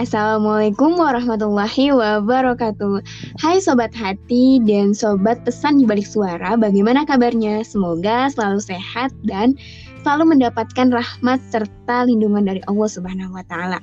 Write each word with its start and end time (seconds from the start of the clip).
Assalamualaikum 0.00 0.96
warahmatullahi 0.96 1.92
wabarakatuh. 1.92 3.04
Hai 3.36 3.60
sobat 3.60 3.92
hati 3.92 4.56
dan 4.64 4.96
sobat 4.96 5.44
pesan 5.44 5.76
di 5.76 5.84
balik 5.84 6.08
suara, 6.08 6.56
bagaimana 6.56 7.04
kabarnya? 7.04 7.60
Semoga 7.60 8.32
selalu 8.32 8.64
sehat 8.64 9.12
dan 9.28 9.60
selalu 10.00 10.32
mendapatkan 10.32 10.88
rahmat 10.88 11.36
serta 11.52 12.08
lindungan 12.08 12.48
dari 12.48 12.64
Allah 12.64 12.88
Subhanahu 12.88 13.36
wa 13.36 13.44
taala. 13.44 13.76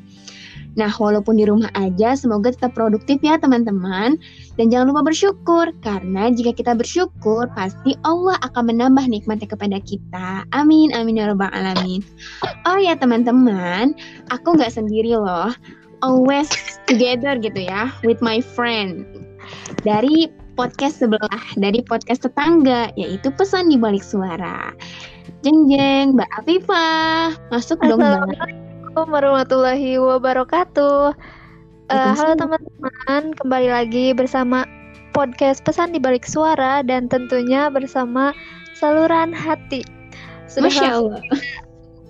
Nah, 0.73 0.89
walaupun 0.89 1.37
di 1.37 1.45
rumah 1.45 1.69
aja, 1.77 2.17
semoga 2.17 2.49
tetap 2.49 2.73
produktif 2.73 3.21
ya 3.21 3.37
teman-teman. 3.37 4.17
Dan 4.57 4.73
jangan 4.73 4.89
lupa 4.89 5.13
bersyukur, 5.13 5.69
karena 5.85 6.33
jika 6.33 6.49
kita 6.57 6.73
bersyukur, 6.73 7.45
pasti 7.53 7.93
Allah 8.01 8.41
akan 8.41 8.73
menambah 8.73 9.05
nikmatnya 9.05 9.53
kepada 9.53 9.77
kita. 9.85 10.49
Amin, 10.49 10.97
amin 10.97 11.21
ya 11.21 11.29
rabbal 11.29 11.53
alamin. 11.53 12.01
Oh 12.65 12.81
ya 12.81 12.97
teman-teman, 12.97 13.93
aku 14.33 14.57
nggak 14.57 14.73
sendiri 14.73 15.13
loh 15.13 15.53
always 16.01 16.49
together 16.85 17.37
gitu 17.39 17.67
ya 17.67 17.89
with 18.05 18.19
my 18.21 18.41
friend. 18.41 19.05
Dari 19.81 20.29
podcast 20.57 20.99
sebelah 20.99 21.43
dari 21.55 21.85
podcast 21.85 22.25
tetangga 22.25 22.89
yaitu 22.97 23.29
pesan 23.33 23.69
di 23.69 23.77
balik 23.77 24.03
suara. 24.03 24.73
Jeng 25.45 25.69
jeng 25.69 26.17
Mbak 26.17 26.29
Afifah. 26.43 27.37
Masuk 27.53 27.79
dong 27.85 28.01
Mbak. 28.01 28.35
Assalamualaikum 28.35 29.07
warahmatullahi 29.13 29.91
wabarakatuh. 30.01 31.13
Uh, 31.87 32.11
halo 32.19 32.35
teman-teman 32.35 33.31
kembali 33.39 33.69
lagi 33.71 34.11
bersama 34.11 34.67
podcast 35.15 35.63
pesan 35.63 35.95
di 35.95 36.03
balik 36.03 36.27
suara 36.27 36.83
dan 36.83 37.07
tentunya 37.07 37.71
bersama 37.71 38.35
saluran 38.75 39.31
hati. 39.31 39.87
Sudah 40.51 40.67
Masya 40.67 40.89
Allah 40.99 41.23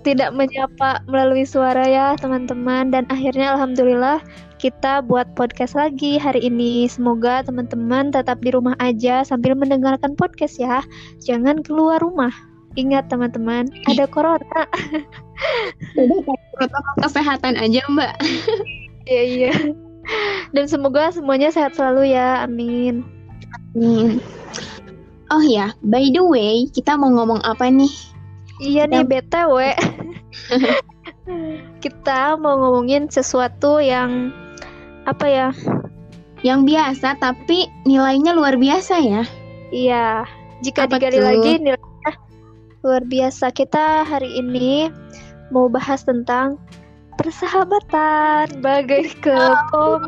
tidak 0.06 0.30
menyapa 0.34 1.02
melalui 1.10 1.42
suara 1.42 1.82
ya 1.84 2.14
teman-teman 2.18 2.94
dan 2.94 3.04
akhirnya 3.10 3.54
alhamdulillah 3.58 4.22
kita 4.58 5.06
buat 5.06 5.30
podcast 5.38 5.78
lagi 5.78 6.18
hari 6.18 6.42
ini. 6.42 6.90
Semoga 6.90 7.46
teman-teman 7.46 8.10
tetap 8.10 8.42
di 8.42 8.50
rumah 8.50 8.74
aja 8.82 9.22
sambil 9.22 9.54
mendengarkan 9.54 10.18
podcast 10.18 10.58
ya. 10.58 10.82
Jangan 11.22 11.62
keluar 11.62 12.02
rumah. 12.02 12.34
Ingat 12.74 13.10
teman-teman, 13.10 13.70
ada 13.86 14.04
corona. 14.14 14.62
protokol 16.58 16.94
kesehatan 17.06 17.54
aja, 17.58 17.82
Mbak. 17.88 18.14
Iya, 19.08 19.24
iya. 19.24 19.52
Dan 20.52 20.68
semoga 20.68 21.08
semuanya 21.08 21.48
sehat 21.48 21.72
selalu 21.72 22.12
ya. 22.12 22.44
Amin. 22.44 23.00
Amin. 23.72 24.20
Oh 25.32 25.40
ya, 25.40 25.72
by 25.80 26.12
the 26.12 26.20
way, 26.20 26.68
kita 26.68 26.92
mau 26.92 27.08
ngomong 27.16 27.40
apa 27.40 27.72
nih? 27.72 27.88
Iya 28.58 28.90
nih 28.90 29.06
BTW. 29.06 29.56
kita 31.84 32.34
mau 32.42 32.58
ngomongin 32.58 33.06
sesuatu 33.06 33.78
yang 33.78 34.34
apa 35.06 35.26
ya? 35.26 35.48
Yang 36.42 36.60
biasa 36.74 37.18
tapi 37.18 37.70
nilainya 37.86 38.34
luar 38.34 38.58
biasa 38.58 38.98
ya. 39.02 39.22
Iya. 39.70 40.26
Jika 40.62 40.90
apa 40.90 40.98
digali 40.98 41.22
tuh? 41.22 41.26
lagi 41.26 41.52
nilainya 41.62 42.12
luar 42.82 43.02
biasa. 43.06 43.54
Kita 43.54 44.02
hari 44.02 44.42
ini 44.42 44.90
mau 45.54 45.70
bahas 45.70 46.02
tentang 46.02 46.58
persahabatan 47.18 48.62
bagai 48.62 49.10
kepompong. 49.22 50.02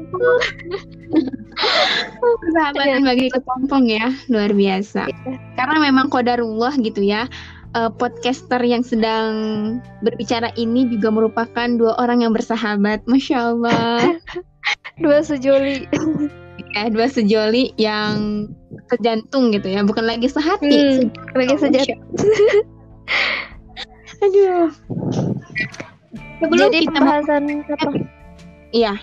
persahabatan 2.19 3.03
bagai 3.03 3.29
kepompong 3.35 3.85
ya, 3.91 4.11
luar 4.31 4.51
biasa. 4.55 5.07
Iya. 5.07 5.39
Karena 5.55 5.77
memang 5.83 6.11
kodarullah 6.11 6.75
gitu 6.83 7.03
ya 7.03 7.31
uh, 7.75 7.91
podcaster 7.91 8.59
yang 8.63 8.83
sedang 8.83 9.33
berbicara 10.03 10.51
ini 10.59 10.87
juga 10.91 11.11
merupakan 11.11 11.69
dua 11.79 11.95
orang 11.99 12.27
yang 12.27 12.33
bersahabat, 12.35 13.03
masya 13.07 13.55
Allah. 13.55 14.19
dua 15.05 15.23
sejoli. 15.23 15.87
ya, 16.77 16.91
dua 16.91 17.07
sejoli 17.07 17.75
yang 17.79 18.47
sejantung 18.91 19.55
gitu 19.55 19.71
ya, 19.71 19.87
bukan 19.87 20.07
lagi 20.07 20.27
sehati. 20.27 21.07
Hmm, 21.07 21.39
lagi 21.39 21.55
sejantung. 21.59 22.03
Aduh. 24.25 24.69
Sebelum 26.41 26.69
Jadi 26.73 26.89
kita 26.89 26.97
pembahasan 26.97 27.43
apa? 27.69 27.91
Iya, 28.71 28.95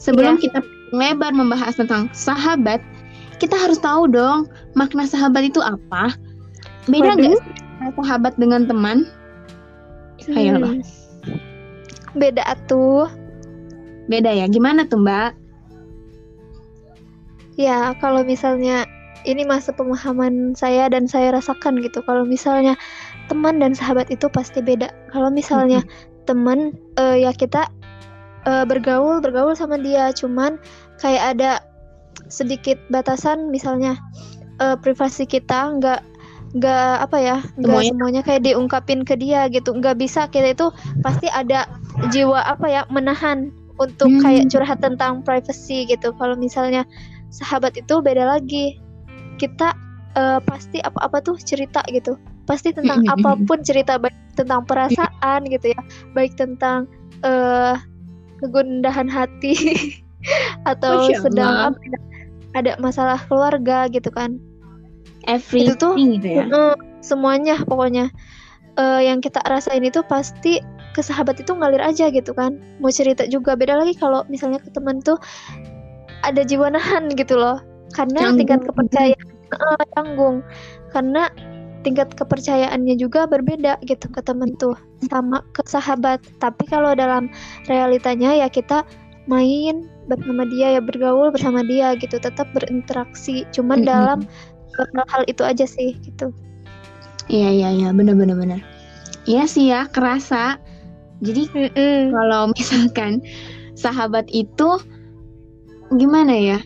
sebelum 0.00 0.38
ya. 0.38 0.42
kita 0.48 0.60
lebar 0.90 1.32
membahas 1.34 1.78
tentang 1.78 2.10
sahabat, 2.14 2.82
kita 3.38 3.54
harus 3.54 3.78
tahu 3.78 4.10
dong 4.10 4.50
makna 4.74 5.06
sahabat 5.06 5.50
itu 5.50 5.62
apa. 5.62 6.14
Beda 6.88 7.14
nggak 7.14 7.59
sahabat 7.80 8.36
dengan 8.36 8.68
teman? 8.68 9.08
Hmm. 10.28 10.36
Ayolah. 10.36 10.72
Beda 12.12 12.44
tuh. 12.68 13.08
Beda 14.10 14.30
ya. 14.34 14.46
Gimana 14.50 14.84
tuh, 14.84 15.00
Mbak? 15.00 15.30
Ya, 17.56 17.92
kalau 18.00 18.24
misalnya 18.24 18.88
ini 19.28 19.44
masa 19.44 19.72
pemahaman 19.76 20.56
saya 20.56 20.88
dan 20.88 21.04
saya 21.04 21.36
rasakan 21.36 21.80
gitu. 21.80 22.00
Kalau 22.04 22.24
misalnya 22.24 22.76
teman 23.28 23.60
dan 23.60 23.76
sahabat 23.76 24.08
itu 24.08 24.26
pasti 24.32 24.64
beda. 24.64 24.88
Kalau 25.12 25.28
misalnya 25.28 25.84
hmm. 25.84 25.90
teman 26.24 26.58
uh, 26.96 27.16
ya 27.16 27.32
kita 27.36 27.68
uh, 28.48 28.64
bergaul 28.64 29.20
bergaul 29.20 29.52
sama 29.52 29.76
dia, 29.76 30.10
cuman 30.16 30.56
kayak 30.98 31.36
ada 31.36 31.60
sedikit 32.30 32.78
batasan 32.88 33.50
misalnya 33.50 33.98
uh, 34.62 34.76
privasi 34.78 35.26
kita 35.26 35.76
nggak 35.78 36.00
nggak 36.50 36.94
apa 37.06 37.16
ya 37.22 37.36
nggak 37.62 37.78
semuanya. 37.78 37.90
semuanya 37.94 38.22
kayak 38.26 38.42
diungkapin 38.42 39.06
ke 39.06 39.14
dia 39.14 39.46
gitu 39.46 39.70
nggak 39.70 39.94
bisa 40.02 40.26
kita 40.26 40.50
itu 40.50 40.66
pasti 41.06 41.30
ada 41.30 41.70
jiwa 42.10 42.42
apa 42.42 42.66
ya 42.66 42.82
menahan 42.90 43.54
untuk 43.78 44.10
hmm. 44.10 44.20
kayak 44.20 44.44
curhat 44.50 44.82
tentang 44.82 45.22
privacy 45.22 45.86
gitu 45.86 46.10
kalau 46.18 46.34
misalnya 46.34 46.82
sahabat 47.30 47.78
itu 47.78 48.02
beda 48.02 48.26
lagi 48.26 48.82
kita 49.38 49.72
uh, 50.18 50.42
pasti 50.42 50.82
apa-apa 50.82 51.22
tuh 51.22 51.38
cerita 51.38 51.86
gitu 51.88 52.18
pasti 52.50 52.74
tentang 52.74 53.06
hmm. 53.06 53.14
apa 53.14 53.30
pun 53.46 53.62
cerita 53.62 53.94
baik 54.02 54.16
tentang 54.34 54.66
perasaan 54.66 55.46
gitu 55.46 55.70
ya 55.70 55.80
baik 56.18 56.34
tentang 56.34 56.90
uh, 57.22 57.78
kegundahan 58.42 59.06
hati 59.06 59.54
atau 60.70 61.06
sedang 61.14 61.72
apa 61.72 61.78
ya, 61.78 61.98
ada 62.58 62.72
masalah 62.82 63.22
keluarga 63.30 63.86
gitu 63.86 64.10
kan 64.10 64.42
everything 65.26 65.72
itu 65.72 65.74
tuh 65.76 65.92
gitu 65.96 66.28
ya? 66.28 66.44
Uh, 66.48 66.76
semuanya 67.04 67.60
pokoknya. 67.64 68.08
Uh, 68.78 69.02
yang 69.02 69.18
kita 69.18 69.42
rasain 69.50 69.82
itu 69.82 70.00
pasti 70.06 70.62
ke 70.94 71.02
sahabat 71.02 71.42
itu 71.42 71.52
ngalir 71.52 71.82
aja 71.82 72.08
gitu 72.08 72.32
kan. 72.32 72.56
Mau 72.78 72.88
cerita 72.88 73.26
juga 73.26 73.58
beda 73.58 73.76
lagi 73.76 73.92
kalau 73.98 74.24
misalnya 74.30 74.62
ke 74.62 74.70
teman 74.72 75.02
tuh 75.02 75.18
ada 76.22 76.40
jiwa 76.46 76.72
nahan 76.72 77.10
gitu 77.20 77.36
loh. 77.36 77.60
Karena 77.90 78.30
canggung. 78.30 78.38
tingkat 78.38 78.60
kepercayaan 78.64 79.28
uh, 79.52 79.84
canggung. 79.98 80.36
Karena 80.94 81.22
tingkat 81.80 82.12
kepercayaannya 82.12 82.94
juga 83.00 83.24
berbeda 83.24 83.80
gitu 83.88 84.06
ke 84.12 84.20
temen 84.20 84.54
tuh 84.60 84.76
sama 85.08 85.42
ke 85.56 85.64
sahabat. 85.66 86.20
Tapi 86.38 86.64
kalau 86.68 86.94
dalam 86.94 87.28
realitanya 87.66 88.36
ya 88.36 88.48
kita 88.48 88.84
main 89.28 89.86
bersama 90.10 90.42
dia 90.48 90.74
ya 90.74 90.80
bergaul 90.82 91.30
bersama 91.30 91.62
dia 91.62 91.94
gitu 91.98 92.18
tetap 92.18 92.50
berinteraksi. 92.52 93.46
Cuman 93.54 93.82
mm 93.82 93.84
-hmm. 93.84 93.92
dalam 93.92 94.18
hal 95.10 95.22
itu 95.28 95.42
aja 95.44 95.66
sih 95.66 95.96
gitu. 96.04 96.34
Iya 97.30 97.48
iya 97.50 97.68
iya. 97.70 97.88
Bener 97.94 98.18
bener 98.18 98.36
bener 98.38 98.60
iya 99.28 99.44
sih 99.44 99.68
ya 99.68 99.88
kerasa. 99.90 100.56
Jadi 101.20 101.46
mm 101.52 101.70
-mm. 101.76 102.00
kalau 102.16 102.42
misalkan 102.56 103.20
sahabat 103.76 104.26
itu 104.32 104.80
gimana 105.94 106.32
ya? 106.32 106.58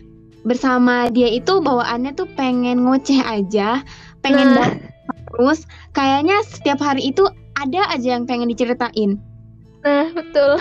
Bersama 0.45 1.09
dia 1.09 1.27
itu 1.27 1.57
bawaannya 1.61 2.13
tuh 2.13 2.29
pengen 2.37 2.85
ngoceh 2.85 3.19
aja 3.21 3.81
pengen 4.21 4.57
nah. 4.57 4.71
terus. 5.33 5.65
Kayaknya 5.91 6.41
setiap 6.47 6.79
hari 6.79 7.11
itu 7.11 7.25
ada 7.55 7.87
aja 7.91 8.15
yang 8.15 8.25
pengen 8.29 8.49
diceritain. 8.51 9.19
Nah 9.83 10.09
betul. 10.13 10.57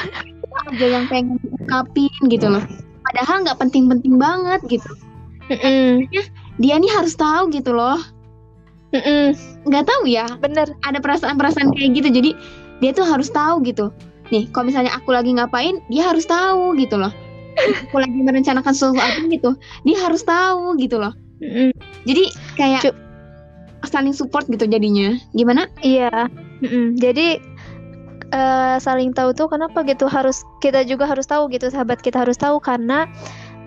Ada 0.70 0.87
yang 0.87 1.05
pengen 1.11 1.38
ungkapin 1.61 2.14
gitu 2.31 2.47
loh. 2.50 2.64
Padahal 3.05 3.44
nggak 3.44 3.61
penting-penting 3.61 4.17
banget 4.17 4.61
gitu. 4.69 4.90
Mm 5.52 5.58
-mm 5.61 5.93
dia 6.59 6.79
nih 6.79 6.93
harus 6.93 7.15
tahu 7.19 7.51
gitu 7.51 7.75
loh. 7.75 7.99
Nggak 9.67 9.85
tahu 9.91 10.06
ya 10.06 10.27
bener. 10.39 10.71
ada 10.87 11.03
perasaan-perasaan 11.03 11.75
kayak 11.75 11.99
gitu. 11.99 12.09
Jadi 12.15 12.31
dia 12.79 12.91
tuh 12.95 13.06
harus 13.06 13.31
tahu 13.31 13.62
gitu. 13.67 13.91
Nih 14.31 14.47
kalau 14.55 14.71
misalnya 14.71 14.95
aku 14.95 15.11
lagi 15.11 15.35
ngapain 15.35 15.83
dia 15.91 16.06
harus 16.06 16.25
tahu 16.27 16.79
gitu 16.79 16.99
loh. 16.99 17.11
Aku 17.91 18.03
lagi 18.03 18.19
merencanakan 18.19 18.75
sesuatu 18.75 19.31
gitu 19.31 19.55
dia 19.87 19.99
harus 19.99 20.23
tahu 20.23 20.79
gitu 20.79 20.99
loh. 20.99 21.15
Mm 21.43 21.75
jadi 22.05 22.25
kayak 22.55 22.83
Cuk. 22.87 22.97
saling 23.91 24.15
support 24.15 24.47
gitu 24.47 24.67
jadinya. 24.67 25.19
Gimana? 25.35 25.67
Iya. 25.83 26.31
Mm 26.62 26.99
jadi 26.99 27.43
uh, 28.31 28.77
saling 28.79 29.11
tahu 29.11 29.35
tuh 29.35 29.50
kenapa 29.50 29.83
gitu? 29.87 30.07
Harus 30.07 30.47
kita 30.62 30.87
juga 30.87 31.11
harus 31.11 31.27
tahu 31.27 31.50
gitu 31.50 31.67
sahabat 31.71 31.99
kita 31.99 32.23
harus 32.23 32.39
tahu 32.39 32.62
karena 32.62 33.11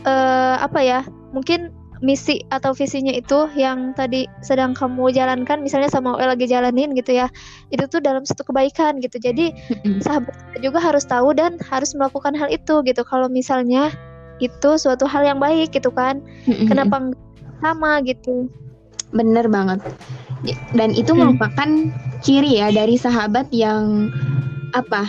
uh, 0.07 0.56
apa 0.63 0.80
ya? 0.83 1.00
Mungkin 1.36 1.72
misi 2.01 2.45
atau 2.53 2.77
visinya 2.77 3.09
itu 3.09 3.49
yang 3.57 3.94
tadi 3.97 4.29
sedang 4.45 4.77
kamu 4.77 5.09
jalankan 5.13 5.65
misalnya 5.65 5.89
sama 5.89 6.13
OL 6.13 6.38
lagi 6.38 6.45
jalanin 6.45 6.94
gitu 6.94 7.17
ya 7.17 7.27
itu 7.73 7.85
tuh 7.89 7.97
dalam 7.97 8.21
satu 8.21 8.45
kebaikan 8.45 9.01
gitu 9.01 9.17
jadi 9.17 9.49
sahabat 10.01 10.33
juga 10.61 10.77
harus 10.77 11.05
tahu 11.09 11.33
dan 11.33 11.57
harus 11.65 11.97
melakukan 11.97 12.38
hal 12.38 12.53
itu 12.53 12.85
gitu 12.85 13.01
kalau 13.01 13.25
misalnya 13.25 13.89
itu 14.38 14.77
suatu 14.77 15.09
hal 15.09 15.25
yang 15.25 15.41
baik 15.41 15.73
gitu 15.73 15.89
kan 15.89 16.21
kenapa 16.69 17.09
sama 17.61 18.01
gitu 18.05 18.45
Bener 19.15 19.47
banget. 19.47 19.79
Dan 20.75 20.91
itu 20.91 21.15
Hmm. 21.15 21.31
merupakan 21.31 21.69
ciri 22.19 22.59
ya 22.59 22.71
dari 22.75 22.99
sahabat 22.99 23.47
yang 23.55 24.11
apa? 24.75 25.07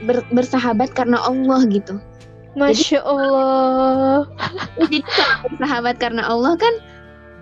ber- 0.00 0.24
bersahabat 0.32 0.96
karena 0.96 1.20
Allah 1.20 1.60
gitu. 1.68 2.00
Masya 2.58 3.00
Allah. 3.04 4.26
Jadi 4.80 4.98
bersahabat 5.54 5.96
karena 5.98 6.26
Allah 6.26 6.54
kan 6.58 6.74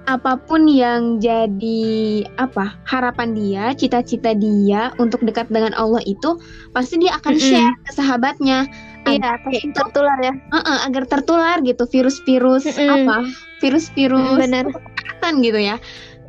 apa 0.09 0.41
pun 0.41 0.65
yang 0.65 1.21
jadi 1.21 2.25
apa 2.41 2.73
harapan 2.89 3.37
dia, 3.37 3.77
cita-cita 3.77 4.33
dia 4.33 4.89
untuk 4.97 5.21
dekat 5.21 5.53
dengan 5.53 5.77
Allah 5.77 6.01
itu 6.09 6.41
pasti 6.73 6.97
dia 6.97 7.13
akan 7.21 7.37
Mm-mm. 7.37 7.45
share 7.45 7.77
ke 7.85 7.91
sahabatnya. 7.93 8.65
Iya 9.05 9.21
Agar 9.21 9.35
pasti 9.45 9.69
itu 9.69 9.77
tertular 9.77 10.19
ya. 10.25 10.33
Uh-uh, 10.49 10.79
agar 10.89 11.05
tertular 11.05 11.57
gitu 11.61 11.85
virus-virus 11.85 12.65
Mm-mm. 12.73 13.05
apa 13.05 13.17
virus-virus 13.61 14.33
Mm, 14.33 14.41
benar. 14.41 14.65
kesehatan 14.73 15.33
gitu 15.45 15.61
ya. 15.61 15.77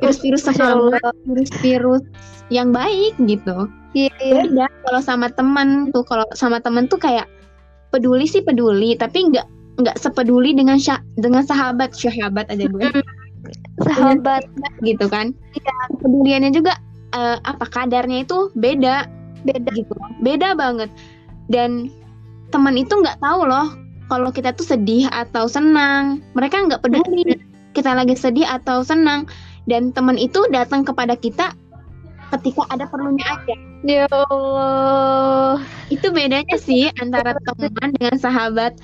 Virus-virus 0.04 0.44
Allah. 0.60 1.00
virus-virus 1.24 2.04
yang 2.52 2.76
baik 2.76 3.16
gitu. 3.24 3.64
Iya 3.96 4.12
iya. 4.20 4.44
Beda 4.44 4.66
kalau 4.84 5.00
sama 5.00 5.32
teman 5.32 5.88
tuh 5.88 6.04
kalau 6.04 6.28
sama 6.36 6.60
teman 6.60 6.84
tuh 6.84 7.00
kayak 7.00 7.24
peduli 7.90 8.26
sih 8.26 8.42
peduli 8.42 8.94
tapi 8.94 9.30
nggak 9.30 9.46
nggak 9.80 9.96
sepeduli 9.96 10.52
dengan 10.52 10.76
sya- 10.76 11.04
dengan 11.18 11.42
sahabat. 11.44 11.94
Sahabat 11.94 12.46
aja 12.52 12.66
gue 12.68 12.90
sahabat. 13.84 14.44
Gitu 14.84 15.06
kan. 15.08 15.32
Iya. 15.56 15.74
kepeduliannya 15.96 16.50
juga 16.52 16.76
eh, 17.16 17.36
apa 17.42 17.64
kadarnya 17.66 18.24
itu 18.24 18.52
beda. 18.56 19.08
Beda. 19.44 19.70
Gitu. 19.72 19.92
Beda 20.20 20.52
banget. 20.54 20.92
Dan 21.48 21.90
teman 22.54 22.76
itu 22.76 22.92
nggak 22.92 23.22
tahu 23.22 23.46
loh 23.46 23.72
kalau 24.10 24.30
kita 24.34 24.52
tuh 24.52 24.66
sedih 24.66 25.08
atau 25.10 25.48
senang. 25.48 26.20
Mereka 26.36 26.68
nggak 26.68 26.82
peduli. 26.84 27.40
Kita 27.72 27.94
lagi 27.94 28.18
sedih 28.18 28.46
atau 28.46 28.82
senang. 28.84 29.24
Dan 29.68 29.94
teman 29.94 30.18
itu 30.18 30.42
datang 30.50 30.82
kepada 30.82 31.14
kita 31.14 31.54
ketika 32.38 32.62
ada 32.70 32.86
perlunya 32.86 33.24
aja. 33.26 33.54
Ya 33.82 34.04
Allah. 34.10 35.58
Itu 35.88 36.12
bedanya 36.12 36.56
sih 36.56 36.92
antara 36.98 37.34
teman 37.42 37.90
dengan 37.96 38.16
sahabat. 38.16 38.78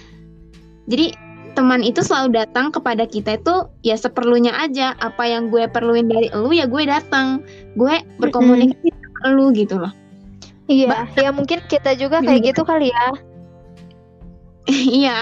Jadi 0.87 1.15
teman 1.53 1.81
itu 1.81 2.05
selalu 2.05 2.37
datang 2.37 2.69
kepada 2.69 3.09
kita 3.09 3.37
itu 3.39 3.55
ya 3.81 3.97
seperlunya 3.97 4.53
aja. 4.55 4.93
Apa 4.99 5.25
yang 5.25 5.49
gue 5.49 5.67
perluin 5.69 6.07
dari 6.07 6.29
elu 6.31 6.51
ya 6.53 6.67
gue 6.67 6.83
datang. 6.85 7.43
Gue 7.75 8.03
berkomunikasi 8.19 8.91
sama 8.93 9.19
elu 9.31 9.47
gitu 9.55 9.77
loh. 9.79 9.93
Iya 10.67 11.07
ya 11.15 11.31
mungkin 11.31 11.63
kita 11.71 11.95
juga 11.95 12.19
kayak 12.21 12.43
Iya. 12.43 12.49
gitu 12.51 12.63
kali 12.67 12.91
ya. 12.91 13.07
Iya 15.01 15.19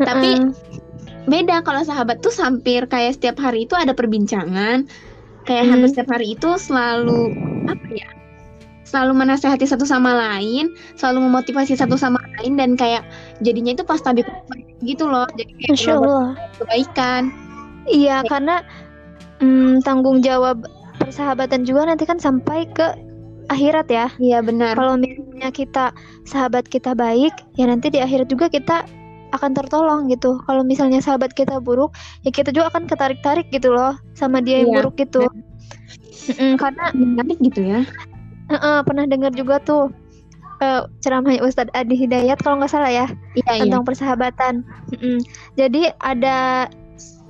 Tapi- 0.00 0.48
beda. 1.28 1.60
Kalau 1.60 1.84
sahabat 1.84 2.24
tuh 2.24 2.32
hampir 2.40 2.88
kayak 2.88 3.20
setiap 3.20 3.36
hari 3.36 3.68
itu 3.68 3.76
ada 3.76 3.92
perbincangan. 3.92 4.88
Kayak 5.44 5.64
Hmm. 5.64 5.70
hampir 5.76 5.88
setiap 5.92 6.08
hari 6.12 6.36
itu 6.36 6.48
selalu 6.56 7.32
apa 7.68 7.88
ya 7.92 8.08
selalu 8.88 9.20
menasehati 9.20 9.68
satu 9.68 9.84
sama 9.84 10.16
lain 10.16 10.72
selalu 10.96 11.28
memotivasi 11.28 11.76
satu 11.76 12.00
sama 12.00 12.16
lain 12.40 12.56
dan 12.56 12.72
kayak 12.72 13.04
jadinya 13.44 13.76
itu 13.76 13.84
pas 13.84 14.00
tabi 14.00 14.24
gitu 14.80 15.04
loh 15.04 15.28
jadi 15.36 15.52
kayak 15.60 16.00
Allah 16.00 16.32
kebaikan 16.56 17.28
Iya, 17.88 18.20
karena 18.28 18.60
mm, 19.40 19.80
tanggung 19.80 20.20
jawab 20.20 20.60
persahabatan 21.00 21.64
juga 21.64 21.88
nanti 21.88 22.04
kan 22.04 22.20
sampai 22.20 22.68
ke 22.68 22.84
akhirat 23.48 23.88
ya. 23.88 24.06
iya 24.20 24.44
benar 24.44 24.76
Kalau 24.76 25.00
misalnya 25.00 25.48
kita 25.48 25.96
sahabat 26.28 26.68
kita 26.68 26.92
baik, 26.92 27.32
ya 27.56 27.64
nanti 27.64 27.88
di 27.88 27.98
akhirat 28.04 28.28
juga 28.28 28.52
kita 28.52 28.84
akan 29.32 29.56
tertolong 29.56 30.08
gitu. 30.12 30.36
Kalau 30.44 30.64
misalnya 30.64 31.00
sahabat 31.00 31.32
kita 31.32 31.60
buruk, 31.64 31.96
ya 32.24 32.30
kita 32.32 32.52
juga 32.52 32.68
akan 32.76 32.84
ketarik-tarik 32.88 33.48
gitu 33.48 33.72
loh 33.72 33.96
sama 34.12 34.44
dia 34.44 34.60
yang 34.60 34.72
Iya, 34.72 34.76
buruk 34.84 34.94
gitu. 35.00 35.24
Mm-mm, 36.28 36.60
karena 36.60 36.84
menarik 36.92 37.38
gitu 37.40 37.60
ya 37.64 37.80
eh, 38.52 38.80
pernah 38.84 39.04
dengar 39.08 39.32
juga 39.32 39.60
tuh 39.62 39.92
eh, 40.60 40.82
ceramah 41.00 41.36
Ustadz 41.40 41.72
Adi 41.72 41.94
Hidayat 41.96 42.40
kalau 42.40 42.60
nggak 42.60 42.72
salah 42.72 42.92
ya 42.92 43.06
iya 43.36 43.52
iya 43.58 43.62
tentang 43.68 43.84
persahabatan. 43.86 44.66
Mm-mm. 44.94 45.22
Jadi 45.54 45.92
ada 46.02 46.68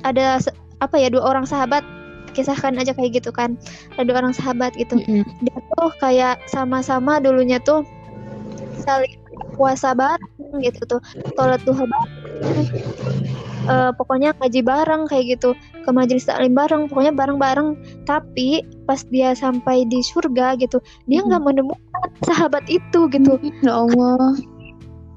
ada 0.06 0.38
apa 0.78 0.96
ya 0.96 1.10
dua 1.10 1.26
orang 1.26 1.44
sahabat 1.46 1.82
kisahkan 2.36 2.78
aja 2.78 2.94
kayak 2.94 3.18
gitu 3.18 3.34
kan 3.34 3.58
ada 3.98 4.06
dua 4.06 4.22
orang 4.22 4.34
sahabat 4.36 4.70
gitu 4.78 4.94
Mm-mm. 4.94 5.26
dia 5.42 5.58
tuh 5.74 5.90
kayak 5.98 6.38
sama-sama 6.46 7.18
dulunya 7.18 7.58
tuh 7.58 7.82
saling 8.78 9.18
puasa 9.58 9.90
bareng 9.90 10.62
gitu 10.62 10.78
tuh 10.86 11.00
sholat 11.34 11.58
duha 11.66 11.82
bareng 11.82 12.68
Eh, 13.68 13.90
pokoknya 13.94 14.32
ngaji 14.40 14.60
bareng 14.64 15.02
kayak 15.12 15.38
gitu. 15.38 15.52
Ke 15.84 15.90
majelis 15.92 16.24
taklim 16.24 16.56
bareng 16.56 16.88
pokoknya 16.88 17.12
bareng-bareng. 17.12 17.76
Tapi 18.08 18.64
pas 18.88 19.04
dia 19.12 19.36
sampai 19.36 19.84
di 19.84 20.00
surga 20.00 20.56
gitu 20.56 20.80
dia 21.04 21.20
nggak 21.20 21.44
menemukan 21.44 22.10
sahabat 22.24 22.64
itu 22.72 23.06
gitu. 23.12 23.36
Ya 23.60 23.76
Allah. 23.76 24.40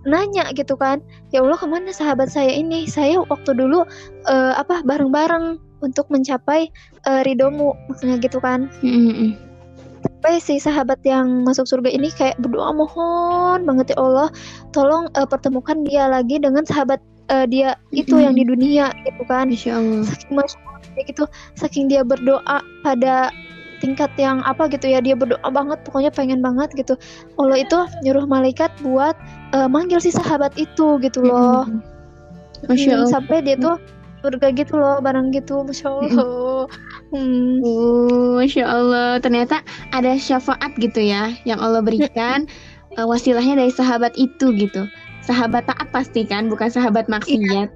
Nanya 0.01 0.49
gitu 0.57 0.73
kan 0.75 0.97
ya 1.29 1.45
Allah 1.45 1.61
ke 1.61 1.67
mana 1.69 1.93
sahabat 1.93 2.27
saya 2.33 2.51
ini? 2.51 2.89
Saya 2.89 3.23
waktu 3.23 3.55
dulu 3.55 3.87
eh, 4.27 4.53
apa 4.57 4.83
bareng-bareng 4.83 5.61
untuk 5.81 6.09
mencapai 6.11 6.67
eh, 7.07 7.21
ridomu 7.23 7.73
maksudnya 7.87 8.19
gitu 8.19 8.37
kan. 8.43 8.67
Mm-mm. 8.83 9.37
sampai 10.01 10.41
si 10.41 10.57
sahabat 10.57 10.97
yang 11.05 11.45
masuk 11.45 11.69
surga 11.69 11.93
ini 11.93 12.09
kayak 12.09 12.33
berdoa 12.41 12.73
mohon 12.73 13.61
banget 13.69 13.93
ya 13.93 14.01
Allah 14.01 14.33
tolong 14.73 15.05
eh, 15.13 15.29
pertemukan 15.29 15.85
dia 15.85 16.09
lagi 16.09 16.41
dengan 16.41 16.65
sahabat 16.65 16.97
eh, 17.31 17.45
dia 17.47 17.69
itu 17.91 18.19
yang 18.19 18.35
di 18.35 18.43
dunia 18.43 18.91
gitu 19.07 19.23
kan. 19.25 19.47
Allah 19.49 20.03
saking 20.05 20.33
masya 20.35 20.59
gitu 21.07 21.23
saking 21.55 21.85
dia 21.87 22.03
berdoa 22.03 22.59
pada 22.83 23.31
tingkat 23.81 24.13
yang 24.19 24.45
apa 24.45 24.69
gitu 24.69 24.85
ya 24.93 25.01
dia 25.01 25.17
berdoa 25.17 25.47
banget 25.49 25.81
pokoknya 25.87 26.11
pengen 26.13 26.43
banget 26.43 26.69
gitu. 26.77 26.93
Allah 27.41 27.57
itu 27.63 27.77
nyuruh 28.05 28.27
malaikat 28.29 28.69
buat 28.83 29.15
eh, 29.55 29.67
manggil 29.71 29.97
si 29.97 30.11
sahabat 30.13 30.53
itu 30.59 30.99
gitu 31.01 31.19
loh. 31.25 31.65
Mm-mm. 31.65 31.81
Masya 32.69 32.93
Hmm, 32.93 33.01
Allah. 33.01 33.09
sampai 33.09 33.41
dia 33.41 33.57
tuh 33.57 33.81
surga 34.21 34.53
gitu 34.53 34.77
loh 34.77 35.01
bareng 35.01 35.33
gitu 35.33 35.65
masya 35.65 35.89
Allah. 35.89 36.69
Hmm. 37.11 37.57
Oh, 37.65 38.37
Masya 38.39 38.63
Allah, 38.63 39.17
ternyata 39.19 39.59
ada 39.91 40.13
syafaat 40.15 40.77
gitu 40.77 41.01
ya 41.01 41.33
yang 41.43 41.59
Allah 41.59 41.81
berikan 41.81 42.45
eh, 42.97 43.05
wasilahnya 43.05 43.57
dari 43.57 43.73
sahabat 43.73 44.13
itu 44.15 44.53
gitu. 44.55 44.85
Sahabat 45.21 45.69
taat 45.69 45.87
pasti 45.93 46.25
kan, 46.25 46.49
bukan 46.49 46.69
sahabat 46.69 47.05
maksiat. 47.05 47.69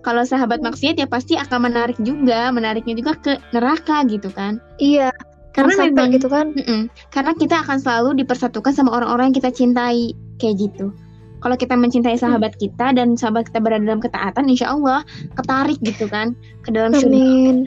Kalau 0.00 0.24
sahabat 0.24 0.64
maksiat 0.64 0.96
ya 0.96 1.04
pasti 1.04 1.36
akan 1.36 1.70
menarik 1.70 1.98
juga, 2.00 2.48
menariknya 2.50 2.96
juga 2.96 3.12
ke 3.20 3.32
neraka 3.52 4.02
gitu 4.08 4.32
kan. 4.32 4.56
iya 4.80 5.12
Karena 5.50 5.74
sampai 5.74 5.92
memang 5.92 6.14
gitu 6.14 6.28
kan 6.30 6.46
Mm-mm. 6.54 6.86
karena 7.10 7.34
kita 7.34 7.58
akan 7.66 7.82
selalu 7.82 8.22
dipersatukan 8.22 8.70
sama 8.70 8.94
orang-orang 8.94 9.34
yang 9.34 9.36
kita 9.42 9.50
cintai 9.50 10.14
kayak 10.38 10.62
gitu. 10.62 10.94
Kalau 11.40 11.56
kita 11.56 11.72
mencintai 11.72 12.20
sahabat 12.20 12.52
kita 12.60 12.92
dan 12.92 13.16
sahabat 13.16 13.48
kita 13.48 13.64
berada 13.64 13.80
dalam 13.80 13.98
ketaatan, 13.98 14.44
insya 14.46 14.76
Allah 14.76 15.00
ketarik 15.40 15.80
gitu 15.80 16.04
kan 16.06 16.36
ke 16.62 16.70
dalam 16.70 16.92
surga. 16.92 17.64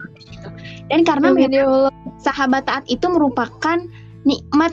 Dan 0.94 1.01
karena 1.01 1.34
amin 1.34 1.51
ya 1.51 1.65
Allah 1.65 1.94
sahabat 2.22 2.70
taat 2.70 2.86
itu 2.86 3.03
merupakan 3.10 3.82
nikmat 4.24 4.72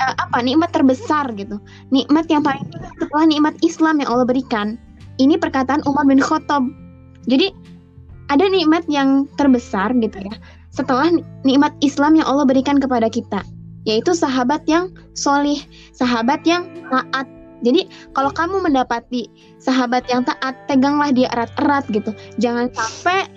eh, 0.00 0.14
apa 0.18 0.38
nikmat 0.42 0.70
terbesar 0.74 1.30
gitu. 1.34 1.58
Nikmat 1.94 2.26
yang 2.28 2.42
paling 2.42 2.64
setelah 2.98 3.26
nikmat 3.26 3.54
Islam 3.62 4.02
yang 4.02 4.08
Allah 4.10 4.26
berikan. 4.26 4.78
Ini 5.20 5.36
perkataan 5.36 5.84
Umar 5.84 6.08
bin 6.08 6.20
Khattab. 6.20 6.64
Jadi 7.28 7.52
ada 8.30 8.46
nikmat 8.46 8.86
yang 8.86 9.26
terbesar 9.34 9.90
gitu 9.98 10.16
ya 10.22 10.34
setelah 10.70 11.10
ni- 11.10 11.26
nikmat 11.42 11.74
Islam 11.82 12.14
yang 12.14 12.30
Allah 12.30 12.46
berikan 12.46 12.78
kepada 12.78 13.10
kita 13.10 13.42
yaitu 13.82 14.14
sahabat 14.14 14.62
yang 14.70 14.92
solih 15.18 15.58
sahabat 15.96 16.44
yang 16.46 16.68
taat. 16.88 17.26
Jadi 17.60 17.88
kalau 18.16 18.32
kamu 18.32 18.64
mendapati 18.64 19.28
sahabat 19.60 20.08
yang 20.08 20.24
taat 20.24 20.56
teganglah 20.64 21.12
dia 21.12 21.28
erat-erat 21.32 21.84
gitu. 21.92 22.12
Jangan 22.40 22.72
sampai 22.72 23.28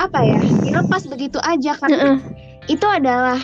apa 0.00 0.18
ya 0.24 0.40
dilepas 0.64 1.04
begitu 1.10 1.36
aja 1.44 1.76
karena 1.76 2.16
itu 2.72 2.86
adalah 2.88 3.36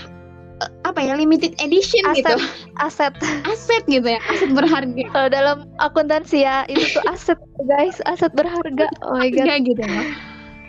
apa 0.96 1.04
ya 1.04 1.12
limited 1.12 1.52
edition 1.60 2.00
gitu. 2.16 2.40
aset. 2.80 3.12
Aset 3.52 3.84
gitu 3.84 4.08
ya 4.08 4.20
aset 4.32 4.48
berharga. 4.56 5.04
Kalau 5.12 5.28
dalam 5.28 5.68
akuntansi 5.76 6.48
ya 6.48 6.64
itu 6.72 6.96
tuh 6.96 7.04
aset 7.12 7.36
guys 7.68 8.00
aset 8.08 8.32
berharga. 8.32 8.88
Oh 9.04 9.20
my 9.20 9.28
god. 9.28 9.44
Harga 9.44 9.54
gitu. 9.60 9.84
Loh 9.84 10.08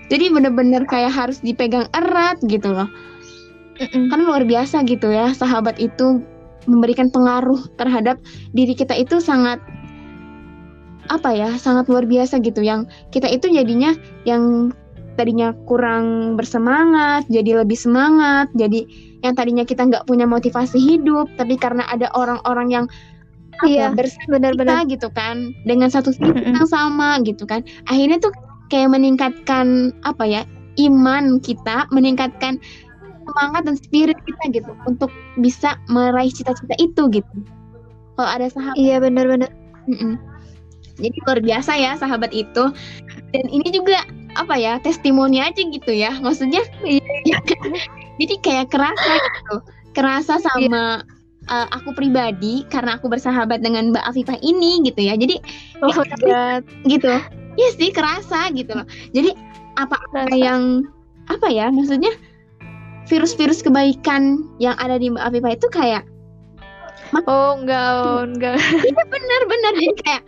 jadi 0.08 0.32
bener-bener 0.32 0.88
kayak 0.88 1.12
harus 1.12 1.44
dipegang 1.44 1.88
erat 1.92 2.40
gitu 2.48 2.72
loh. 2.72 2.88
Mm-mm. 3.78 4.10
kan 4.10 4.26
luar 4.26 4.42
biasa 4.42 4.82
gitu 4.90 5.14
ya 5.14 5.38
sahabat 5.38 5.78
itu 5.78 6.26
memberikan 6.66 7.14
pengaruh 7.14 7.62
terhadap 7.78 8.18
diri 8.50 8.74
kita 8.74 8.98
itu 8.98 9.22
sangat 9.22 9.62
apa 11.14 11.30
ya 11.30 11.54
sangat 11.62 11.86
luar 11.88 12.10
biasa 12.10 12.42
gitu. 12.42 12.64
Yang 12.64 12.90
kita 13.14 13.30
itu 13.30 13.48
jadinya 13.54 13.94
yang 14.26 14.74
tadinya 15.14 15.54
kurang 15.66 16.38
bersemangat 16.38 17.26
jadi 17.30 17.66
lebih 17.66 17.78
semangat 17.78 18.50
jadi 18.54 18.86
yang 19.26 19.34
tadinya 19.34 19.66
kita 19.66 19.86
nggak 19.88 20.06
punya 20.06 20.30
motivasi 20.30 20.78
hidup 20.78 21.30
tapi 21.38 21.58
karena 21.58 21.86
ada 21.90 22.10
orang-orang 22.14 22.70
yang 22.70 22.86
Iya, 23.66 23.90
bersama 23.90 24.38
benar-benar. 24.38 24.86
gitu 24.86 25.10
kan 25.10 25.50
dengan 25.66 25.90
satu 25.90 26.14
visi 26.14 26.46
yang 26.46 26.70
sama 26.70 27.18
gitu 27.26 27.50
kan 27.50 27.66
akhirnya 27.90 28.22
tuh 28.22 28.30
kayak 28.70 28.94
meningkatkan 28.94 29.98
apa 30.06 30.24
ya 30.30 30.42
iman 30.78 31.42
kita 31.42 31.90
meningkatkan 31.90 32.62
semangat 33.26 33.66
dan 33.66 33.76
spirit 33.82 34.14
kita 34.30 34.62
gitu 34.62 34.72
untuk 34.86 35.10
bisa 35.42 35.74
meraih 35.90 36.30
cita-cita 36.30 36.78
itu 36.78 37.10
gitu 37.10 37.34
kalau 38.14 38.30
ada 38.30 38.46
sahabat 38.54 38.78
Iya, 38.78 38.98
benar-benar. 39.02 39.50
Jadi 40.98 41.18
luar 41.30 41.38
biasa 41.38 41.78
ya 41.78 41.94
sahabat 41.94 42.34
itu. 42.34 42.74
Dan 43.30 43.46
ini 43.54 43.70
juga 43.70 44.02
apa 44.34 44.58
ya 44.58 44.82
testimoni 44.82 45.38
aja 45.38 45.62
gitu 45.62 45.94
ya. 45.94 46.18
Maksudnya 46.18 46.66
Iya. 46.82 47.38
Jadi 48.18 48.36
kayak 48.42 48.68
kerasa 48.74 49.14
gitu. 49.18 49.56
Kerasa 49.94 50.38
sama 50.38 51.02
uh, 51.50 51.68
aku 51.74 51.94
pribadi 51.96 52.68
karena 52.70 52.98
aku 53.00 53.10
bersahabat 53.10 53.64
dengan 53.64 53.94
Mbak 53.94 54.06
Afifah 54.14 54.38
ini 54.46 54.84
gitu 54.86 55.02
ya. 55.02 55.18
Jadi 55.18 55.42
Oh 55.82 55.94
god. 56.22 56.62
gitu. 56.86 57.10
Iya 57.58 57.70
sih 57.74 57.90
kerasa 57.90 58.54
gitu 58.54 58.78
loh. 58.78 58.86
Jadi 59.14 59.34
apa 59.78 59.98
Rasa. 60.14 60.34
yang 60.38 60.86
apa 61.30 61.48
ya 61.50 61.70
maksudnya 61.74 62.14
virus-virus 63.08 63.64
kebaikan 63.64 64.46
yang 64.62 64.76
ada 64.78 65.00
di 65.00 65.10
Mbak 65.10 65.24
Afifah 65.34 65.54
itu 65.56 65.68
kayak 65.74 66.04
Oh, 67.24 67.56
enggak, 67.56 67.88
oh, 68.04 68.28
enggak. 68.28 68.60
Iya 68.84 69.04
benar-benar 69.08 69.74
jadi 69.80 69.94
kayak 70.04 70.24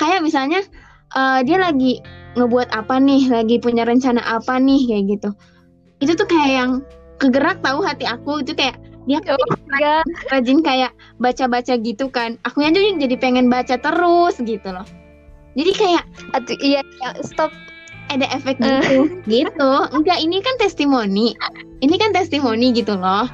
kayak 0.00 0.20
misalnya 0.24 0.64
eh, 1.12 1.40
dia 1.44 1.60
lagi 1.60 2.00
ngebuat 2.32 2.72
apa 2.72 2.96
nih, 2.96 3.28
lagi 3.28 3.60
punya 3.60 3.84
rencana 3.84 4.24
apa 4.24 4.56
nih 4.56 4.88
kayak 4.88 5.04
gitu. 5.18 5.30
Itu 6.02 6.18
tuh 6.18 6.26
kayak 6.26 6.50
yang 6.50 6.70
kegerak 7.22 7.62
tahu 7.62 7.78
hati 7.86 8.02
aku 8.02 8.42
itu 8.42 8.52
kayak 8.58 8.74
dia 9.06 9.18
Oh 9.30 10.02
rajin 10.30 10.62
kayak 10.62 10.94
baca-baca 11.18 11.74
gitu 11.78 12.10
kan. 12.10 12.38
Aku 12.46 12.62
aja 12.62 12.78
jadi 12.78 13.14
pengen 13.18 13.50
baca 13.50 13.78
terus 13.78 14.38
gitu 14.42 14.68
loh. 14.70 14.86
Jadi 15.54 15.72
kayak 15.74 16.04
Aduh, 16.34 16.58
iya, 16.62 16.80
iya, 16.82 17.08
stop. 17.22 17.52
ada 18.10 18.28
efek 18.28 18.60
gitu 18.60 19.08
gitu. 19.24 19.72
Enggak, 19.94 20.20
ini 20.20 20.44
kan 20.44 20.54
testimoni. 20.60 21.32
Ini 21.80 21.94
kan 21.96 22.12
testimoni 22.12 22.76
gitu 22.76 22.98
loh. 22.98 23.24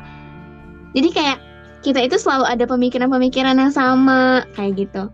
Jadi 0.95 1.09
kayak 1.11 1.39
kita 1.83 1.99
itu 2.07 2.15
selalu 2.15 2.47
ada 2.47 2.65
pemikiran-pemikiran 2.69 3.59
yang 3.59 3.73
sama 3.75 4.47
kayak 4.55 4.87
gitu. 4.87 5.11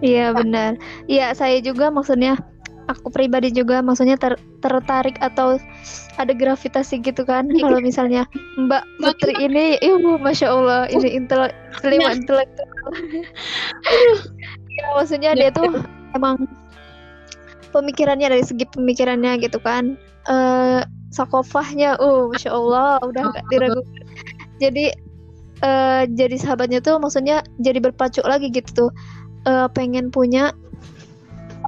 Iya, 0.00 0.32
benar. 0.32 0.80
Iya, 1.06 1.36
saya 1.36 1.60
juga 1.60 1.92
maksudnya 1.92 2.40
aku 2.88 3.12
pribadi 3.12 3.52
juga 3.54 3.78
maksudnya 3.84 4.18
ter- 4.18 4.40
tertarik 4.62 5.18
atau 5.22 5.58
ada 6.18 6.32
gravitasi 6.34 7.02
gitu 7.02 7.22
kan. 7.22 7.46
Kalau 7.62 7.78
misalnya 7.78 8.26
Mbak 8.58 8.82
Putri 9.00 9.32
ini 9.38 9.78
ibu 9.80 10.18
masya 10.18 10.50
Allah 10.50 10.88
ini 10.90 11.18
intel 11.18 11.50
kelima 11.78 12.10
Nah. 12.10 12.18
intelektual. 12.18 12.68
Ya, 14.72 14.88
maksudnya 14.96 15.36
dia 15.36 15.52
tuh 15.52 15.68
emang 16.16 16.48
pemikirannya 17.76 18.32
dari 18.32 18.40
segi 18.40 18.64
pemikirannya 18.72 19.36
gitu 19.44 19.60
kan. 19.60 20.00
Eh 20.24 20.80
sakofahnya 21.12 22.00
uh 22.00 22.32
masya 22.32 22.56
Allah 22.56 22.96
udah 23.04 23.36
gak 23.36 23.44
diragukan 23.52 24.00
jadi 24.56 24.96
eh 25.60 26.02
jadi 26.08 26.40
sahabatnya 26.40 26.80
tuh 26.80 26.96
maksudnya 26.96 27.44
jadi 27.60 27.84
berpacu 27.84 28.24
lagi 28.24 28.48
gitu 28.48 28.88
tuh. 28.88 28.90
Eh, 29.44 29.68
pengen 29.76 30.08
punya 30.08 30.56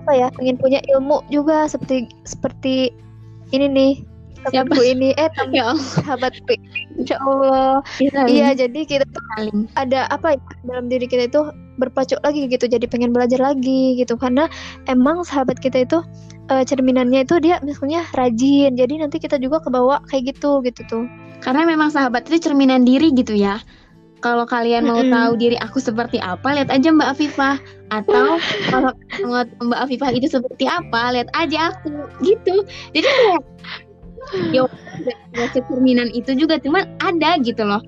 apa 0.04 0.12
ya 0.12 0.28
pengen 0.36 0.56
punya 0.60 0.80
ilmu 0.92 1.24
juga 1.32 1.64
seperti 1.66 2.04
seperti 2.28 2.92
ini 3.50 3.66
nih 3.72 3.92
Siapa? 4.44 4.76
sahabatku 4.76 4.82
ini 4.84 5.08
eh 5.16 5.28
teman 5.32 5.56
Ya 5.56 5.72
ini. 5.72 6.56
Insya 7.00 7.16
Allah 7.16 7.80
Iya, 7.96 8.20
iya 8.28 8.48
jadi 8.52 8.80
kita 8.84 9.04
tuh 9.08 9.24
saling. 9.34 9.58
ada 9.80 10.04
apa 10.12 10.36
ya 10.36 10.38
dalam 10.68 10.92
diri 10.92 11.08
kita 11.08 11.26
itu 11.26 11.40
berpacu 11.80 12.14
lagi 12.22 12.46
gitu 12.46 12.68
jadi 12.68 12.84
pengen 12.86 13.10
belajar 13.16 13.40
lagi 13.40 13.96
gitu 13.96 14.14
karena 14.20 14.46
emang 14.86 15.24
sahabat 15.24 15.58
kita 15.58 15.88
itu 15.88 15.98
eh, 16.52 16.62
cerminannya 16.68 17.24
itu 17.24 17.40
dia 17.40 17.56
misalnya 17.64 18.04
rajin 18.14 18.76
jadi 18.76 18.94
nanti 19.00 19.16
kita 19.18 19.40
juga 19.40 19.64
kebawa 19.64 20.04
kayak 20.12 20.36
gitu 20.36 20.60
gitu 20.62 20.82
tuh 20.86 21.04
Karena 21.40 21.68
memang 21.68 21.92
sahabat 21.92 22.24
itu 22.28 22.48
cerminan 22.48 22.88
diri 22.88 23.12
gitu 23.12 23.36
ya. 23.36 23.60
Kalau 24.24 24.48
kalian 24.48 24.88
mau 24.88 25.04
tahu 25.04 25.36
diri 25.36 25.60
aku 25.60 25.76
seperti 25.76 26.16
apa, 26.16 26.56
lihat 26.56 26.72
aja 26.72 26.88
Mbak 26.88 27.12
Afifah. 27.12 27.60
Atau 27.92 28.40
kalau 28.72 28.96
Mbak 29.60 29.80
Afifah 29.84 30.16
itu 30.16 30.32
seperti 30.32 30.64
apa, 30.64 31.12
lihat 31.12 31.28
aja 31.36 31.76
aku. 31.76 32.08
Gitu. 32.24 32.64
Jadi 32.96 33.04
kayak 33.04 33.44
ya 34.56 34.64
cerminan 35.68 36.08
itu 36.16 36.32
juga, 36.32 36.56
cuman 36.56 36.88
ada 37.04 37.36
gitu 37.44 37.68
loh. 37.68 37.84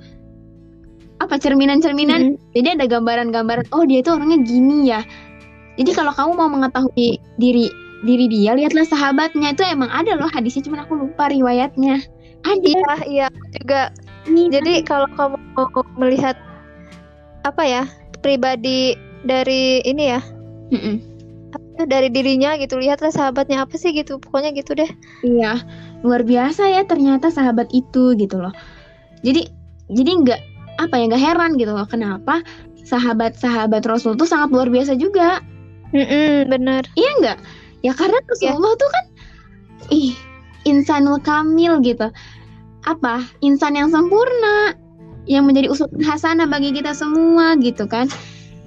Apa 1.24 1.40
cerminan-cerminan? 1.40 2.36
Mm-mm. 2.36 2.52
Jadi 2.52 2.68
ada 2.76 2.84
gambaran-gambaran. 2.84 3.72
Oh 3.72 3.88
dia 3.88 4.04
itu 4.04 4.12
orangnya 4.12 4.44
gini 4.44 4.92
ya. 4.92 5.00
Jadi 5.80 5.96
kalau 5.96 6.12
kamu 6.12 6.36
mau 6.36 6.52
mengetahui 6.52 7.16
diri 7.40 7.72
diri 8.04 8.28
dia, 8.28 8.52
lihatlah 8.52 8.84
sahabatnya 8.84 9.56
itu 9.56 9.64
emang 9.64 9.88
ada 9.88 10.20
loh 10.20 10.28
hadisnya, 10.28 10.68
cuman 10.68 10.84
aku 10.84 11.00
lupa 11.00 11.32
riwayatnya. 11.32 12.04
Ada. 12.44 12.60
iya 12.62 12.94
iya 13.08 13.26
juga 13.56 13.90
Jadi 14.26 14.82
kalau 14.84 15.08
kamu 15.16 15.45
melihat 15.96 16.36
apa 17.46 17.62
ya 17.64 17.82
pribadi 18.20 18.98
dari 19.24 19.80
ini 19.86 20.04
ya 20.12 20.20
Mm-mm. 20.74 20.96
apa, 21.54 21.86
dari 21.86 22.10
dirinya 22.10 22.58
gitu 22.58 22.76
lihatlah 22.76 23.14
sahabatnya 23.14 23.64
apa 23.64 23.78
sih 23.78 23.94
gitu 23.94 24.18
pokoknya 24.18 24.50
gitu 24.52 24.74
deh. 24.74 24.90
Iya, 25.22 25.62
luar 26.02 26.26
biasa 26.26 26.66
ya 26.68 26.82
ternyata 26.84 27.30
sahabat 27.30 27.70
itu 27.70 28.18
gitu 28.18 28.36
loh. 28.42 28.52
Jadi 29.22 29.46
jadi 29.94 30.10
nggak 30.26 30.40
apa 30.82 30.94
ya 30.98 31.04
nggak 31.08 31.22
heran 31.22 31.50
gitu 31.56 31.72
loh 31.72 31.86
kenapa 31.88 32.42
sahabat-sahabat 32.86 33.82
Rasul 33.86 34.14
tuh 34.14 34.28
sangat 34.28 34.50
luar 34.54 34.68
biasa 34.70 34.94
juga. 34.98 35.40
Mm-mm, 35.94 36.50
bener. 36.50 36.82
Iya 36.98 37.10
nggak? 37.22 37.38
Ya 37.86 37.92
karena 37.94 38.18
Rasulullah 38.26 38.74
tuh 38.74 38.90
kan 38.90 39.04
ih 39.94 40.12
insanul 40.66 41.22
kamil 41.22 41.78
gitu. 41.82 42.10
Apa? 42.86 43.22
Insan 43.42 43.78
yang 43.78 43.90
sempurna 43.90 44.74
yang 45.26 45.44
menjadi 45.46 45.70
uswatun 45.70 46.02
hasanah 46.02 46.46
bagi 46.46 46.70
kita 46.70 46.94
semua 46.94 47.58
gitu 47.58 47.84
kan. 47.86 48.06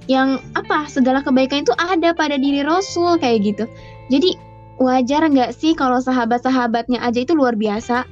Yang 0.06 0.44
apa? 0.56 0.86
Segala 0.88 1.24
kebaikan 1.24 1.64
itu 1.64 1.72
ada 1.80 2.12
pada 2.12 2.36
diri 2.36 2.60
Rasul 2.64 3.16
kayak 3.20 3.38
gitu. 3.44 3.64
Jadi 4.12 4.36
wajar 4.80 5.28
nggak 5.28 5.52
sih 5.56 5.76
kalau 5.76 6.00
sahabat-sahabatnya 6.00 7.00
aja 7.00 7.20
itu 7.24 7.32
luar 7.32 7.56
biasa? 7.56 8.04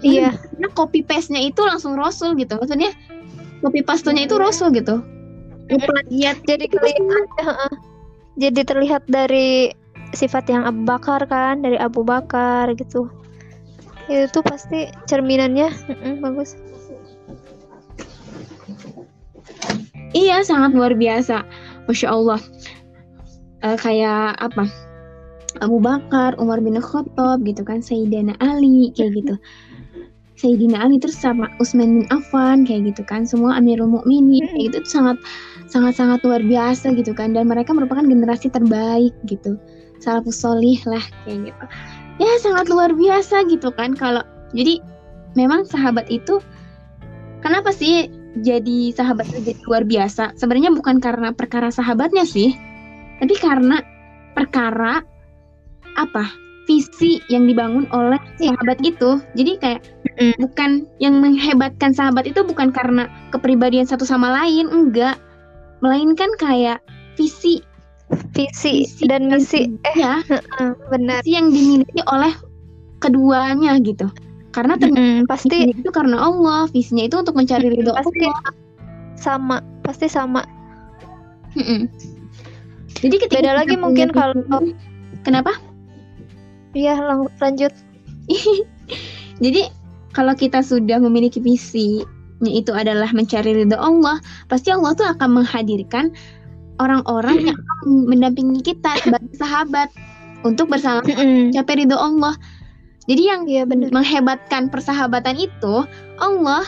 Iya. 0.00 0.32
Karena 0.36 0.68
copy 0.72 1.04
paste-nya 1.04 1.40
itu 1.44 1.60
langsung 1.64 1.96
Rasul 1.96 2.36
gitu. 2.40 2.56
Maksudnya 2.56 2.92
copy 3.60 3.80
paste-nya 3.84 4.24
itu 4.24 4.36
Rasul 4.40 4.72
gitu. 4.72 5.04
Plagiat 5.68 6.42
Jadi 6.48 6.66
kelihatan. 6.66 7.72
Jadi 8.40 8.60
terlihat 8.64 9.04
dari 9.06 9.74
sifat 10.16 10.48
yang 10.48 10.64
Abu 10.64 10.82
Bakar 10.88 11.22
kan, 11.28 11.60
dari 11.60 11.76
Abu 11.76 12.02
Bakar 12.02 12.72
gitu. 12.74 13.10
Itu 14.10 14.40
pasti 14.42 14.90
cerminannya 15.06 15.68
mm-mm, 15.70 16.14
bagus. 16.24 16.56
Iya, 20.10 20.42
sangat 20.42 20.74
luar 20.74 20.98
biasa. 20.98 21.46
Masya 21.86 22.08
Allah. 22.10 22.40
Eh, 23.62 23.76
kayak 23.78 24.40
apa? 24.42 24.66
Abu 25.58 25.82
Bakar, 25.82 26.38
Umar 26.38 26.62
bin 26.62 26.78
Khattab 26.78 27.42
gitu 27.42 27.62
kan, 27.66 27.82
Sayyidina 27.82 28.38
Ali 28.38 28.94
kayak 28.94 29.18
gitu. 29.18 29.34
Sayyidina 30.40 30.80
Ali 30.80 30.96
terus 30.96 31.18
sama 31.20 31.52
Utsman 31.60 32.00
bin 32.00 32.06
Affan 32.08 32.64
kayak 32.64 32.94
gitu 32.94 33.02
kan, 33.04 33.28
semua 33.28 33.58
Amirul 33.60 33.90
Mukminin 33.90 34.48
kayak 34.48 34.72
gitu 34.72 34.76
itu 34.80 34.88
sangat 34.88 35.18
sangat 35.68 35.98
sangat 36.00 36.24
luar 36.24 36.40
biasa 36.40 36.96
gitu 36.96 37.12
kan 37.12 37.36
dan 37.36 37.44
mereka 37.46 37.76
merupakan 37.76 38.02
generasi 38.02 38.48
terbaik 38.48 39.12
gitu. 39.28 39.58
Salafus 40.00 40.40
solih 40.40 40.80
lah 40.88 41.02
kayak 41.28 41.52
gitu. 41.52 41.64
Ya 42.22 42.32
sangat 42.40 42.72
luar 42.72 42.94
biasa 42.96 43.44
gitu 43.52 43.68
kan 43.74 43.92
kalau 43.92 44.24
jadi 44.56 44.80
memang 45.36 45.68
sahabat 45.68 46.08
itu 46.08 46.40
kenapa 47.44 47.68
sih 47.74 48.08
jadi 48.38 48.94
sahabat 48.94 49.26
jadi 49.34 49.58
luar 49.66 49.82
biasa. 49.82 50.38
Sebenarnya 50.38 50.70
bukan 50.70 51.02
karena 51.02 51.34
perkara 51.34 51.74
sahabatnya 51.74 52.22
sih, 52.22 52.54
tapi 53.18 53.34
karena 53.38 53.82
perkara 54.38 55.02
apa 55.98 56.24
visi 56.70 57.18
yang 57.26 57.50
dibangun 57.50 57.90
oleh 57.90 58.20
sahabat 58.38 58.78
itu. 58.86 59.18
Jadi 59.34 59.52
kayak 59.58 59.82
Mm. 60.20 60.36
bukan 60.36 60.70
yang 61.00 61.16
menghebatkan 61.16 61.96
sahabat 61.96 62.28
itu 62.28 62.44
bukan 62.44 62.68
karena 62.68 63.08
kepribadian 63.32 63.88
satu 63.88 64.04
sama 64.04 64.28
lain, 64.28 64.68
enggak, 64.68 65.16
melainkan 65.80 66.28
kayak 66.36 66.84
visi, 67.16 67.64
Visi, 68.36 68.84
Visi 68.84 69.06
dan 69.08 69.32
misi 69.32 69.70
eh 69.86 69.96
ya, 69.96 70.20
benar. 70.92 71.24
visi 71.24 71.40
yang 71.40 71.48
dimiliki 71.48 72.04
oleh 72.10 72.36
keduanya 73.00 73.80
gitu. 73.80 74.12
Karena 74.50 74.74
ternyata 74.74 74.98
Mm-mm, 74.98 75.30
pasti 75.30 75.56
itu 75.70 75.90
karena 75.94 76.18
Allah, 76.18 76.66
visinya 76.70 77.06
itu 77.06 77.14
untuk 77.14 77.38
mencari 77.38 77.70
ridho 77.70 77.94
pasti 77.94 78.26
Allah. 78.26 78.52
sama, 79.14 79.56
pasti 79.86 80.06
sama. 80.10 80.42
Mm-mm. 81.54 81.86
Jadi 82.98 83.16
ketika 83.16 83.40
Beda 83.40 83.52
lagi 83.62 83.74
mungkin 83.78 84.10
kalau- 84.10 84.34
kenapa? 85.22 85.54
iya 86.70 86.94
lanjut 87.42 87.74
Jadi 89.44 89.66
kalau 90.10 90.34
kita 90.34 90.62
sudah 90.62 90.98
memiliki 91.02 91.38
visi 91.42 92.02
itu 92.42 92.72
adalah 92.74 93.10
mencari 93.14 93.54
ridho 93.54 93.78
Allah, 93.78 94.18
pasti 94.50 94.74
Allah 94.74 94.94
tuh 94.96 95.06
akan 95.06 95.42
menghadirkan 95.42 96.10
orang-orang 96.80 97.52
yang 97.52 97.58
mendampingi 97.86 98.64
kita 98.64 98.96
sebagai 99.04 99.34
sahabat 99.36 99.92
untuk 100.42 100.66
bersama 100.66 101.04
mencapai 101.06 101.84
ridho 101.84 101.94
Allah. 101.94 102.34
Jadi 103.10 103.22
yang 103.26 103.42
iya 103.50 103.66
benar. 103.66 103.90
menghebatkan 103.90 104.70
persahabatan 104.70 105.34
itu 105.34 105.82
Allah 106.22 106.62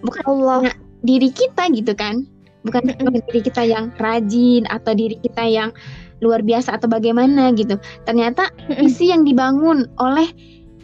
bukan 0.00 0.24
Allah. 0.24 0.72
diri 1.04 1.28
kita 1.28 1.68
gitu 1.76 1.92
kan? 1.92 2.24
Bukan 2.64 2.88
diri 3.28 3.44
kita 3.44 3.60
yang 3.68 3.92
rajin 4.00 4.64
atau 4.72 4.96
diri 4.96 5.20
kita 5.20 5.44
yang 5.44 5.68
luar 6.24 6.40
biasa 6.40 6.80
atau 6.80 6.88
bagaimana 6.88 7.52
gitu. 7.52 7.76
Ternyata 8.08 8.48
visi 8.80 9.12
yang 9.12 9.28
dibangun 9.28 9.84
oleh 10.00 10.32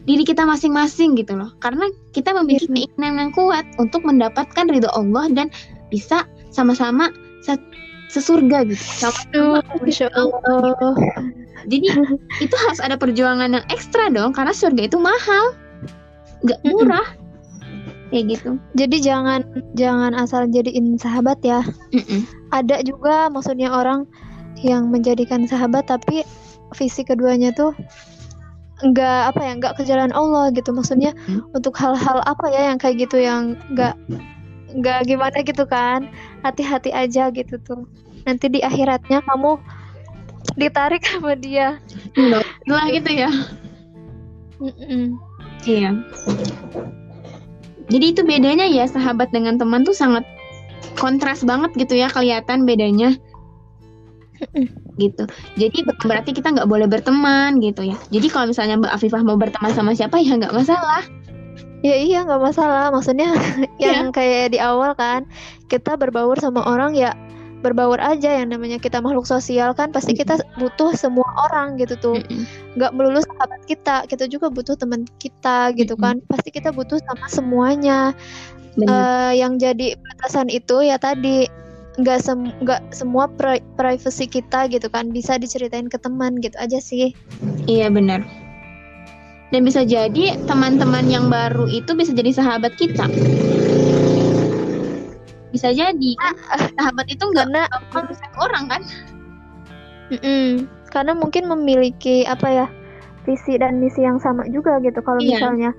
diri 0.04 0.20
kita 0.28 0.44
masing-masing 0.44 1.16
gitu 1.16 1.32
loh. 1.40 1.48
Karena 1.64 1.88
kita 2.12 2.36
memiliki 2.36 2.68
Iya. 2.68 2.84
keinginan 2.92 3.12
yang 3.16 3.30
kuat 3.32 3.64
untuk 3.80 4.04
mendapatkan 4.04 4.68
ridho 4.68 4.92
Allah 4.92 5.32
dan 5.32 5.48
bisa 5.88 6.28
sama-sama 6.52 7.08
sesurga 8.10 8.66
gitu. 8.66 8.82
Sama-sama 8.82 9.62
Aduh, 9.62 9.78
Masya 9.86 10.08
Allah. 10.12 10.94
jadi 11.70 11.86
itu 12.42 12.54
harus 12.66 12.80
ada 12.82 12.98
perjuangan 12.98 13.54
yang 13.54 13.64
ekstra 13.70 14.10
dong 14.10 14.34
karena 14.34 14.50
surga 14.50 14.90
itu 14.90 14.98
mahal. 14.98 15.54
Nggak 16.42 16.58
Mm-mm. 16.66 16.74
murah. 16.74 17.06
Kayak 18.10 18.24
gitu. 18.34 18.50
Jadi 18.74 18.96
jangan 19.06 19.40
jangan 19.78 20.18
asal 20.18 20.50
jadiin 20.50 20.98
sahabat 20.98 21.38
ya. 21.46 21.62
Ada 22.50 22.82
juga 22.82 23.30
maksudnya 23.30 23.70
orang 23.70 24.02
yang 24.66 24.90
menjadikan 24.90 25.46
sahabat 25.46 25.86
tapi 25.86 26.26
visi 26.74 27.06
keduanya 27.06 27.54
tuh 27.54 27.70
nggak 28.80 29.20
apa 29.30 29.40
ya 29.44 29.52
nggak 29.60 29.74
ke 29.78 29.82
jalan 29.86 30.10
Allah 30.10 30.50
gitu. 30.50 30.74
Maksudnya 30.74 31.14
Hmm. 31.30 31.46
untuk 31.54 31.76
hal-hal 31.78 32.18
apa 32.26 32.50
ya 32.50 32.74
yang 32.74 32.82
kayak 32.82 32.98
gitu 33.06 33.22
yang 33.22 33.54
nggak 33.70 33.94
nggak 34.76 35.08
gimana 35.08 35.38
gitu 35.42 35.64
kan 35.66 36.06
hati-hati 36.46 36.94
aja 36.94 37.30
gitu 37.34 37.58
tuh 37.62 37.88
nanti 38.28 38.46
di 38.52 38.60
akhiratnya 38.62 39.24
kamu 39.24 39.58
ditarik 40.54 41.02
sama 41.02 41.34
dia 41.34 41.78
lah 42.68 42.86
gitu 42.90 43.10
ya 43.10 43.30
Mm-mm. 44.60 45.16
Iya. 45.64 45.92
Jadi 47.90 48.04
itu 48.14 48.22
bedanya 48.22 48.68
ya 48.68 48.86
sahabat 48.86 49.32
dengan 49.34 49.56
teman 49.56 49.82
tuh 49.82 49.96
sangat 49.96 50.22
kontras 51.00 51.42
banget 51.42 51.72
gitu 51.74 51.96
ya 51.96 52.12
kelihatan 52.12 52.68
bedanya. 52.68 53.16
gitu. 55.00 55.24
Jadi 55.56 55.84
berarti 56.04 56.30
kita 56.32 56.52
nggak 56.52 56.68
boleh 56.68 56.88
berteman 56.88 57.60
gitu 57.60 57.88
ya. 57.88 57.96
Jadi 58.12 58.26
kalau 58.28 58.52
misalnya 58.52 58.80
Mbak 58.80 58.92
Afifah 59.00 59.22
mau 59.24 59.36
berteman 59.36 59.72
sama 59.72 59.96
siapa 59.96 60.20
ya 60.20 60.36
nggak 60.36 60.54
masalah. 60.54 61.04
Ya 61.80 61.96
iya 61.96 62.18
nggak 62.24 62.42
masalah. 62.42 62.92
Maksudnya 62.92 63.32
yang 63.82 64.12
kayak 64.12 64.52
di 64.54 64.58
awal 64.60 64.92
kan 64.96 65.24
kita 65.68 65.96
berbaur 65.96 66.36
sama 66.40 66.64
orang 66.64 66.94
ya 66.96 67.12
berbaur 67.60 68.00
aja. 68.00 68.40
Yang 68.40 68.56
namanya 68.56 68.78
kita 68.80 69.04
makhluk 69.04 69.28
sosial 69.28 69.76
kan 69.76 69.92
pasti 69.92 70.16
kita 70.16 70.40
butuh 70.56 70.96
semua 70.96 71.28
orang 71.50 71.76
gitu 71.76 71.94
tuh. 72.00 72.16
Nggak 72.76 72.92
melulu 72.96 73.20
sahabat 73.24 73.64
kita 73.68 74.04
kita 74.08 74.24
juga 74.28 74.48
butuh 74.48 74.76
teman 74.76 75.04
kita 75.20 75.72
gitu 75.76 75.94
kan. 75.96 76.20
Pasti 76.28 76.48
kita 76.52 76.72
butuh 76.72 77.00
sama 77.04 77.26
semuanya. 77.28 78.16
Eh, 78.78 79.32
yang 79.36 79.58
jadi 79.58 79.98
batasan 79.98 80.46
itu 80.48 80.80
ya 80.86 80.96
tadi 80.96 81.44
nggak 82.00 82.18
sem 82.22 82.54
nggak 82.62 82.94
semua 82.94 83.26
pri- 83.28 83.66
privacy 83.74 84.30
kita 84.30 84.70
gitu 84.70 84.86
kan 84.88 85.10
bisa 85.10 85.36
diceritain 85.36 85.90
ke 85.90 85.98
teman 85.98 86.38
gitu 86.40 86.56
aja 86.56 86.78
sih. 86.80 87.12
Iya 87.66 87.90
benar. 87.92 88.24
Dan 89.50 89.66
bisa 89.66 89.82
jadi 89.82 90.38
teman-teman 90.46 91.10
yang 91.10 91.26
baru 91.26 91.66
itu 91.66 91.90
bisa 91.98 92.14
jadi 92.14 92.30
sahabat 92.30 92.78
kita. 92.78 93.10
Bisa 95.50 95.74
jadi 95.74 96.10
kan 96.22 96.34
sahabat 96.78 97.10
itu 97.10 97.22
nggak 97.26 97.50
karena 97.50 97.66
orang 98.38 98.64
kan? 98.70 98.82
Mm-mm. 100.10 100.66
karena 100.90 101.14
mungkin 101.14 101.46
memiliki 101.46 102.26
apa 102.26 102.50
ya 102.50 102.66
visi 103.22 103.54
dan 103.54 103.78
misi 103.78 104.02
yang 104.02 104.18
sama 104.18 104.42
juga 104.50 104.82
gitu 104.82 104.98
kalau 105.06 105.22
Iya. 105.22 105.38
misalnya 105.38 105.70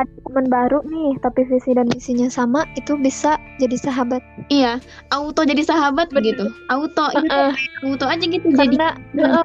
ada 0.00 0.08
teman 0.24 0.48
baru 0.48 0.80
nih 0.88 1.20
tapi 1.20 1.44
visi 1.44 1.76
dan 1.76 1.84
misinya 1.92 2.28
sama 2.32 2.64
itu 2.72 2.96
bisa 2.96 3.36
jadi 3.60 3.76
sahabat 3.76 4.24
Iya, 4.48 4.80
auto 5.12 5.44
jadi 5.44 5.60
sahabat 5.60 6.08
begitu. 6.08 6.48
Auto, 6.72 7.04
itu 7.12 7.28
Heeh, 7.28 7.52
auto 7.84 8.04
aja 8.08 8.24
gitu 8.24 8.48
jadi 8.48 8.76
karena 8.76 8.88
Hmm. 9.12 9.20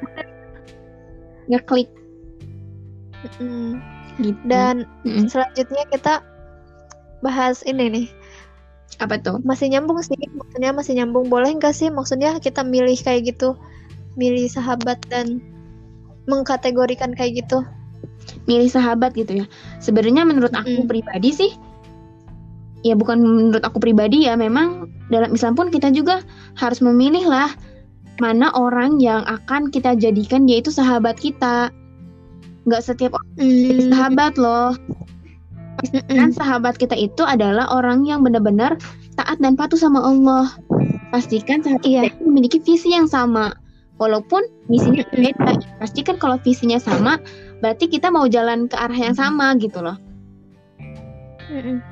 ngeklik 1.52 1.88
mm. 3.38 3.72
gitu. 4.22 4.40
dan 4.48 4.88
Mm-mm. 5.06 5.26
selanjutnya 5.30 5.84
kita 5.92 6.14
bahas 7.22 7.62
ini 7.64 7.86
nih 7.88 8.06
apa 9.00 9.16
tuh? 9.16 9.40
masih 9.46 9.72
nyambung 9.72 10.02
sih 10.04 10.18
maksudnya 10.36 10.70
masih 10.74 10.92
nyambung 11.00 11.26
boleh 11.32 11.56
nggak 11.56 11.72
sih 11.72 11.88
maksudnya 11.88 12.36
kita 12.42 12.60
milih 12.60 12.98
kayak 13.00 13.34
gitu 13.34 13.56
milih 14.20 14.44
sahabat 14.52 15.00
dan 15.08 15.40
mengkategorikan 16.28 17.16
kayak 17.16 17.42
gitu 17.42 17.64
Milih 18.46 18.70
sahabat 18.70 19.14
gitu 19.14 19.42
ya. 19.42 19.46
Sebenarnya 19.78 20.26
menurut 20.26 20.50
aku 20.54 20.82
Mm-mm. 20.82 20.90
pribadi 20.90 21.30
sih 21.34 21.52
ya 22.82 22.98
bukan 22.98 23.22
menurut 23.22 23.62
aku 23.62 23.78
pribadi 23.78 24.26
ya, 24.26 24.34
memang 24.34 24.90
dalam 25.06 25.30
Islam 25.30 25.54
pun 25.54 25.70
kita 25.70 25.94
juga 25.94 26.26
harus 26.58 26.82
memilih 26.82 27.30
lah 27.30 27.50
mana 28.18 28.50
orang 28.58 28.98
yang 28.98 29.22
akan 29.22 29.70
kita 29.70 29.94
jadikan 29.94 30.46
dia 30.46 30.58
itu 30.58 30.74
sahabat 30.74 31.18
kita. 31.18 31.70
Nggak 32.66 32.82
setiap 32.82 33.18
orang 33.18 33.28
jadi 33.38 33.82
sahabat 33.90 34.34
loh. 34.38 34.72
Kan 36.06 36.30
sahabat 36.30 36.78
kita 36.78 36.94
itu 36.94 37.26
adalah 37.26 37.66
orang 37.74 38.06
yang 38.06 38.22
benar-benar 38.22 38.78
taat 39.18 39.40
dan 39.42 39.58
patuh 39.58 39.78
sama 39.80 39.98
Allah. 39.98 40.52
Pastikan 41.10 41.60
sahabat 41.60 41.84
Iya. 41.84 42.02
kita 42.08 42.22
memiliki 42.22 42.58
visi 42.62 42.94
yang 42.94 43.10
sama. 43.10 43.52
Walaupun 43.98 44.42
misinya 44.66 45.04
berbeda. 45.10 45.58
Pastikan 45.78 46.16
kalau 46.18 46.40
visinya 46.42 46.78
sama, 46.80 47.18
berarti 47.62 47.86
kita 47.86 48.10
mau 48.10 48.26
jalan 48.26 48.66
ke 48.66 48.74
arah 48.74 48.98
yang 48.98 49.14
sama 49.14 49.54
gitu 49.58 49.78
loh. 49.82 49.94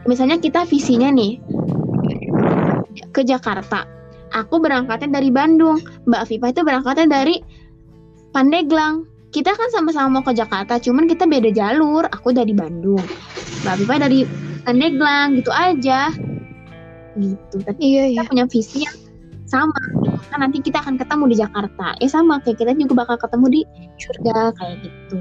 Misalnya 0.09 0.41
kita 0.41 0.65
visinya 0.65 1.13
nih 1.13 1.37
ke 3.13 3.23
Jakarta. 3.27 3.85
Aku 4.31 4.63
berangkatnya 4.63 5.21
dari 5.21 5.29
Bandung. 5.35 5.83
Mbak 6.07 6.21
Afifah 6.25 6.49
itu 6.55 6.63
berangkatnya 6.63 7.07
dari 7.11 7.37
Pandeglang. 8.31 9.10
Kita 9.31 9.55
kan 9.55 9.71
sama-sama 9.71 10.19
mau 10.19 10.23
ke 10.27 10.35
Jakarta, 10.35 10.83
cuman 10.83 11.07
kita 11.07 11.23
beda 11.23 11.55
jalur. 11.55 12.03
Aku 12.11 12.35
dari 12.35 12.51
Bandung. 12.51 13.03
Mbak 13.62 13.73
Afifah 13.79 13.99
dari 14.03 14.27
Pandeglang 14.66 15.38
gitu 15.38 15.55
aja. 15.55 16.11
Gitu. 17.14 17.57
Tapi 17.62 17.83
iya 17.83 18.11
iya 18.11 18.23
kita 18.27 18.31
punya 18.31 18.47
visi 18.51 18.83
yang 18.83 18.97
sama. 19.47 19.83
Kan 20.35 20.43
nanti 20.43 20.59
kita 20.59 20.83
akan 20.83 20.99
ketemu 20.99 21.25
di 21.31 21.37
Jakarta. 21.38 21.95
Ya 22.03 22.09
sama 22.11 22.43
kayak 22.43 22.59
kita 22.59 22.75
juga 22.75 23.07
bakal 23.07 23.16
ketemu 23.23 23.47
di 23.51 23.61
surga 24.03 24.55
kayak 24.59 24.77
gitu. 24.83 25.19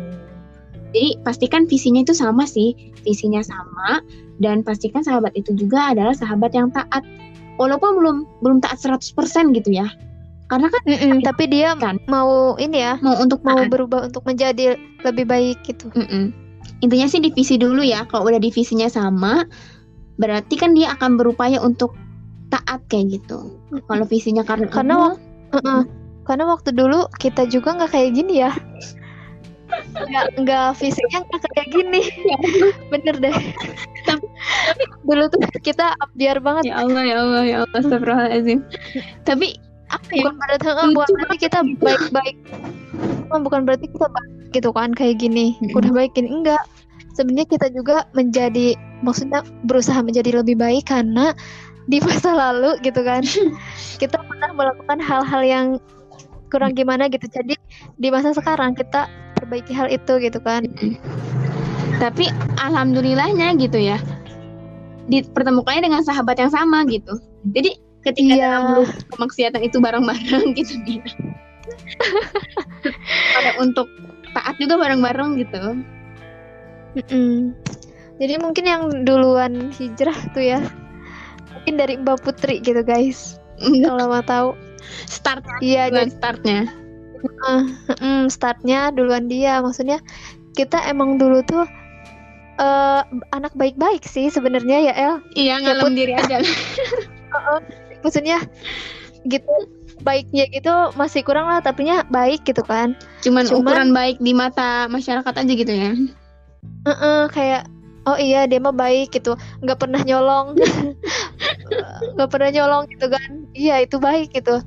Jadi 0.90 1.22
pastikan 1.22 1.70
visinya 1.70 2.02
itu 2.02 2.18
sama 2.18 2.50
sih, 2.50 2.74
visinya 3.06 3.46
sama 3.46 4.02
dan 4.42 4.66
pastikan 4.66 5.06
sahabat 5.06 5.38
itu 5.38 5.54
juga 5.54 5.94
adalah 5.94 6.18
sahabat 6.18 6.50
yang 6.58 6.74
taat. 6.74 7.06
Walaupun 7.62 7.94
belum 7.94 8.18
belum 8.42 8.58
taat 8.66 8.82
100% 8.82 9.54
gitu 9.54 9.70
ya. 9.70 9.86
Karena 10.50 10.68
kan 10.74 10.82
Mm-mm, 10.90 11.22
tapi 11.22 11.46
dia 11.46 11.78
Kan. 11.78 12.02
mau 12.10 12.58
ini 12.58 12.82
ya 12.82 12.98
mau 13.06 13.22
untuk 13.22 13.46
mau 13.46 13.62
berubah 13.70 14.10
untuk 14.10 14.26
menjadi 14.26 14.76
lebih 15.06 15.30
baik 15.30 15.62
gitu 15.64 15.94
Mm-mm. 15.94 16.34
Intinya 16.82 17.06
sih 17.06 17.22
divisi 17.22 17.56
dulu 17.60 17.86
ya. 17.86 18.08
Kalau 18.10 18.26
udah 18.26 18.42
divisinya 18.42 18.88
sama, 18.90 19.46
berarti 20.18 20.56
kan 20.58 20.74
dia 20.74 20.96
akan 20.96 21.20
berupaya 21.20 21.60
untuk 21.60 21.94
taat 22.50 22.82
kayak 22.90 23.20
gitu. 23.20 23.62
Kalau 23.86 24.06
visinya 24.08 24.42
karena 24.42 24.66
Karena 24.72 24.94
Allah, 24.98 25.16
Heeh. 25.54 25.82
karena 26.26 26.44
waktu 26.50 26.72
dulu 26.74 27.10
kita 27.20 27.46
juga 27.52 27.78
nggak 27.78 27.92
kayak 27.94 28.12
gini 28.16 28.42
ya 28.42 28.52
nggak 29.70 30.26
nggak 30.46 30.68
fisiknya 30.78 31.22
nggak 31.30 31.42
kayak 31.54 31.70
gini 31.70 32.02
bener 32.94 33.16
deh 33.22 33.36
dulu 35.06 35.30
tuh 35.30 35.42
kita 35.62 35.94
biar 36.18 36.42
banget 36.42 36.74
ya 36.74 36.82
Allah 36.82 37.04
ya 37.06 37.16
Allah 37.22 37.44
ya 37.46 37.58
Allah 37.66 37.78
astagfirullahaladzim. 37.78 38.60
Tapi 39.26 39.58
apa 39.90 40.10
ya? 40.14 40.24
bukan 40.26 40.36
berarti 40.38 40.68
bukan 40.94 41.10
berarti 41.18 41.38
kita 41.38 41.60
baik-baik 41.82 42.38
Heeh, 43.30 43.40
bukan 43.46 43.62
berarti 43.66 43.86
kita 43.90 44.08
baik 44.10 44.34
gitu 44.54 44.70
kan 44.74 44.90
kayak 44.94 45.22
gini 45.22 45.54
Mm-mm. 45.62 45.78
udah 45.78 45.92
baik 45.94 46.12
gini 46.18 46.30
enggak 46.30 46.62
sebenarnya 47.14 47.48
kita 47.50 47.68
juga 47.74 48.10
menjadi 48.18 48.74
maksudnya 49.06 49.46
berusaha 49.70 50.00
menjadi 50.02 50.42
lebih 50.42 50.58
baik 50.58 50.90
karena 50.90 51.34
di 51.90 51.98
masa 52.02 52.34
lalu 52.34 52.78
gitu 52.86 53.02
kan 53.02 53.22
kita 54.02 54.18
pernah 54.26 54.50
melakukan 54.54 54.98
hal-hal 55.02 55.42
yang 55.46 55.68
kurang 56.50 56.74
gimana 56.74 57.06
gitu 57.10 57.30
jadi 57.30 57.54
di 58.02 58.08
masa 58.10 58.34
sekarang 58.34 58.74
kita 58.74 59.06
perbaiki 59.38 59.74
hal 59.74 59.86
itu 59.90 60.18
gitu 60.18 60.42
kan 60.42 60.66
Tapi 62.00 62.32
alhamdulillahnya 62.64 63.60
gitu 63.60 63.76
ya. 63.76 64.00
Dipertemukannya 65.12 65.92
dengan 65.92 66.02
sahabat 66.02 66.40
yang 66.40 66.48
sama 66.48 66.88
gitu. 66.88 67.20
Jadi 67.52 67.76
ketika 68.10 68.34
Iya. 68.36 68.50
dalam 68.58 68.86
kemaksiatan 69.14 69.62
itu 69.64 69.78
bareng-bareng 69.78 70.46
gitu 70.60 70.74
dia. 70.84 71.06
Pada 73.34 73.52
untuk 73.62 73.88
taat 74.32 74.56
juga 74.58 74.78
bareng-bareng 74.78 75.38
gitu 75.38 75.62
Mm-mm. 76.90 77.54
Jadi 78.18 78.34
mungkin 78.42 78.66
yang 78.66 78.84
duluan 79.06 79.70
hijrah 79.72 80.18
tuh 80.34 80.42
ya, 80.44 80.60
mungkin 81.54 81.78
dari 81.78 81.96
Mbak 81.96 82.26
Putri 82.26 82.60
gitu 82.60 82.82
guys. 82.82 83.38
Kalau 83.62 84.10
mau 84.10 84.26
tahu. 84.26 84.50
start 85.06 85.46
Iya, 85.62 85.92
jadi 85.94 86.10
startnya 86.10 86.60
uh, 87.46 87.64
mm, 88.02 88.28
startnya 88.28 88.90
duluan 88.90 89.30
dia. 89.30 89.62
Maksudnya 89.62 90.02
kita 90.58 90.82
emang 90.90 91.16
dulu 91.16 91.46
tuh 91.46 91.64
eh, 92.58 93.02
anak 93.32 93.54
baik-baik 93.56 94.04
sih 94.04 94.28
sebenarnya 94.28 94.92
ya 94.92 94.94
El. 94.98 95.16
iya 95.38 95.56
Ya, 95.56 95.64
ngalem 95.64 95.94
Put. 95.94 95.96
diri 95.96 96.14
aja 96.18 96.38
Maksudnya 98.06 98.40
gitu 99.28 99.52
baiknya 100.00 100.48
gitu 100.48 100.72
masih 100.96 101.22
kurang 101.28 101.52
lah, 101.52 101.60
tapinya 101.60 102.08
baik 102.08 102.48
gitu 102.48 102.64
kan. 102.64 102.96
cuman, 103.20 103.44
Cuman- 103.44 103.60
ukuran 103.60 103.90
baik 103.92 104.18
di 104.24 104.32
mata 104.32 104.88
masyarakat 104.88 105.34
aja 105.36 105.54
gitu 105.54 105.74
ya. 105.76 105.92
Heeh, 106.88 107.22
kayak 107.36 107.68
oh 108.08 108.16
iya 108.16 108.48
dia 108.48 108.64
mah 108.64 108.72
baik 108.72 109.12
gitu. 109.12 109.36
Nggak 109.60 109.84
pernah 109.84 110.00
nyolong. 110.08 110.56
Nggak 112.16 112.30
pernah 112.32 112.50
nyolong 112.56 112.84
gitu 112.96 113.12
kan. 113.12 113.30
Iya 113.52 113.84
itu 113.84 114.00
baik 114.00 114.32
gitu. 114.32 114.64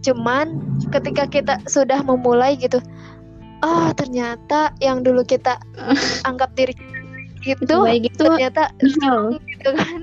Cuman 0.00 0.80
ketika 0.88 1.28
kita 1.28 1.54
sudah 1.68 2.00
memulai 2.00 2.56
gitu 2.56 2.80
ah 3.60 3.92
ternyata 3.92 4.72
yang 4.80 5.04
dulu 5.04 5.20
kita 5.24 5.60
anggap 6.28 6.52
diri 6.56 6.72
gitu 7.44 7.84
baik 7.84 8.12
itu 8.12 8.20
ternyata 8.20 8.68
nihil. 8.80 9.40
gitu 9.48 9.70
kan 9.76 10.00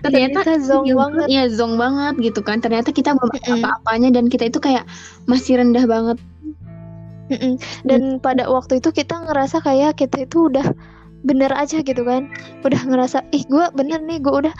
ternyata 0.00 0.44
ternyata 0.44 0.64
zong 0.66 0.84
nihil 0.84 0.98
banget. 0.98 1.26
Iya 1.28 1.44
zong 1.52 1.74
banget 1.76 2.14
gitu 2.20 2.40
kan. 2.40 2.58
Ternyata 2.60 2.90
kita 2.92 3.16
belum 3.16 3.30
ada 3.32 3.40
Mm-mm. 3.40 3.58
apa-apanya 3.62 4.08
dan 4.16 4.24
kita 4.26 4.48
itu 4.48 4.58
kayak 4.58 4.84
masih 5.28 5.60
rendah 5.60 5.84
banget. 5.86 6.18
Mm-mm. 7.30 7.62
dan 7.86 8.18
pada 8.18 8.50
waktu 8.50 8.82
itu 8.82 8.90
kita 8.90 9.22
ngerasa 9.22 9.62
kayak 9.62 10.02
kita 10.02 10.26
itu 10.26 10.50
udah 10.50 10.66
bener 11.22 11.54
aja 11.54 11.78
gitu 11.78 12.02
kan. 12.02 12.26
Udah 12.66 12.82
ngerasa 12.82 13.22
ih 13.30 13.46
gue 13.46 13.70
bener 13.76 14.02
nih 14.02 14.18
gue 14.18 14.34
udah 14.34 14.54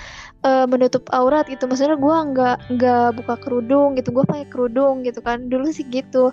eh, 0.46 0.66
menutup 0.70 1.02
aurat 1.10 1.50
gitu. 1.50 1.66
Maksudnya 1.66 1.98
gue 1.98 2.16
nggak 2.30 2.56
nggak 2.78 3.08
buka 3.18 3.34
kerudung 3.42 3.98
gitu 3.98 4.14
gue 4.14 4.22
pakai 4.22 4.46
kerudung 4.46 5.02
gitu 5.02 5.18
kan. 5.18 5.50
Dulu 5.50 5.66
sih 5.74 5.82
gitu. 5.90 6.30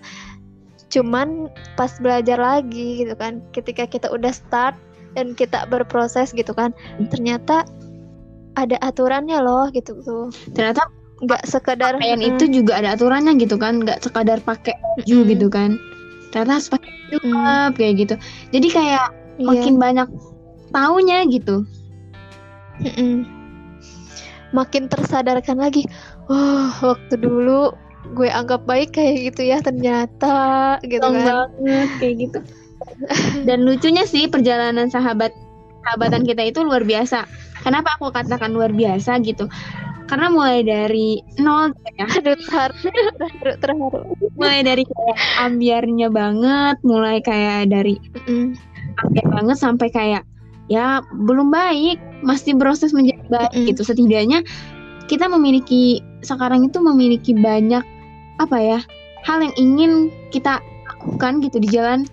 Cuman 0.93 1.49
pas 1.73 1.91
belajar 1.99 2.37
lagi 2.37 3.01
gitu 3.01 3.17
kan 3.17 3.41
ketika 3.51 3.89
kita 3.89 4.07
udah 4.13 4.29
start 4.29 4.77
dan 5.17 5.33
kita 5.33 5.65
berproses 5.65 6.29
gitu 6.29 6.53
kan 6.53 6.69
ternyata 7.09 7.65
ada 8.57 8.77
aturannya 8.81 9.37
loh 9.39 9.69
gitu 9.69 10.01
tuh 10.01 10.33
ternyata 10.57 10.89
nggak 11.17 11.43
sekedar 11.49 11.97
pakaian 11.97 12.21
Mm, 12.21 12.29
itu 12.37 12.43
juga 12.61 12.77
ada 12.77 12.93
aturannya 12.93 13.33
gitu 13.41 13.57
kan 13.57 13.81
nggak 13.81 14.05
sekadar 14.05 14.37
pakai 14.41 14.77
baju 14.77 15.17
mm, 15.17 15.27
gitu 15.33 15.47
kan. 15.49 15.69
Ternyata 16.29 16.51
harus 16.61 16.69
pakai 16.69 16.91
mm, 16.91 17.01
jilbab 17.09 17.71
kayak 17.73 17.93
gitu. 18.05 18.15
Jadi 18.53 18.67
kayak 18.69 19.05
iya. 19.41 19.45
makin 19.45 19.75
banyak 19.81 20.07
taunya 20.69 21.25
gitu. 21.25 21.65
Mm-mm. 22.77 23.25
Makin 24.53 24.87
tersadarkan 24.87 25.57
lagi, 25.57 25.89
wah 26.29 26.71
waktu 26.85 27.17
dulu 27.17 27.73
gue 28.15 28.29
anggap 28.31 28.63
baik 28.63 28.95
kayak 28.95 29.33
gitu 29.33 29.51
ya 29.51 29.59
ternyata 29.59 30.77
gitu 30.85 31.01
kan. 31.01 31.25
banget 31.57 31.89
kayak 31.99 32.15
gitu. 32.29 32.39
Dan 33.43 33.65
lucunya 33.65 34.05
sih 34.05 34.29
perjalanan 34.29 34.87
sahabat 34.87 35.33
sahabatan 35.87 36.27
kita 36.27 36.43
itu 36.43 36.59
luar 36.67 36.83
biasa 36.83 37.23
kenapa 37.63 37.95
aku 37.95 38.11
katakan 38.11 38.51
luar 38.51 38.75
biasa 38.75 39.23
gitu 39.23 39.47
karena 40.07 40.27
mulai 40.31 40.63
dari 40.63 41.19
nol 41.39 41.71
ya 41.99 42.07
Aduh 42.07 42.35
terharu, 42.39 42.75
terharu, 43.19 43.51
terharu. 43.59 43.99
mulai 44.39 44.63
dari 44.63 44.83
kayak 44.87 45.17
ambiarnya 45.43 46.07
banget 46.11 46.75
mulai 46.83 47.19
kayak 47.23 47.71
dari 47.71 47.95
Mm-mm. 48.15 48.55
ambiar 49.03 49.27
banget 49.31 49.57
sampai 49.59 49.87
kayak 49.91 50.23
ya 50.71 51.03
belum 51.27 51.51
baik 51.51 51.99
masih 52.23 52.55
proses 52.55 52.95
menjadi 52.95 53.23
baik 53.27 53.51
Mm-mm. 53.51 53.67
gitu 53.71 53.83
setidaknya 53.83 54.43
kita 55.07 55.27
memiliki 55.31 56.03
sekarang 56.23 56.67
itu 56.67 56.79
memiliki 56.83 57.31
banyak 57.35 57.83
apa 58.39 58.57
ya 58.59 58.79
hal 59.27 59.43
yang 59.43 59.55
ingin 59.59 59.91
kita 60.31 60.59
lakukan 60.87 61.43
gitu 61.43 61.59
di 61.59 61.67
jalan 61.71 62.07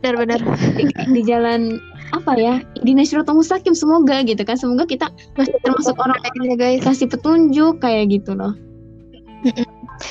Benar-benar. 0.00 0.40
di, 0.80 0.84
di 1.20 1.22
jalan 1.28 1.76
apa 2.12 2.36
ya 2.36 2.60
di 2.84 2.92
Nasratul 2.92 3.40
Mustaqim 3.40 3.72
semoga 3.72 4.20
gitu 4.22 4.44
kan 4.44 4.60
semoga 4.60 4.84
kita 4.84 5.08
Masih 5.34 5.56
termasuk 5.64 5.96
orang 5.96 6.20
ya 6.44 6.54
guys. 6.60 6.84
kasih 6.84 7.08
petunjuk 7.08 7.80
kayak 7.80 8.12
gitu 8.12 8.36
loh. 8.36 8.52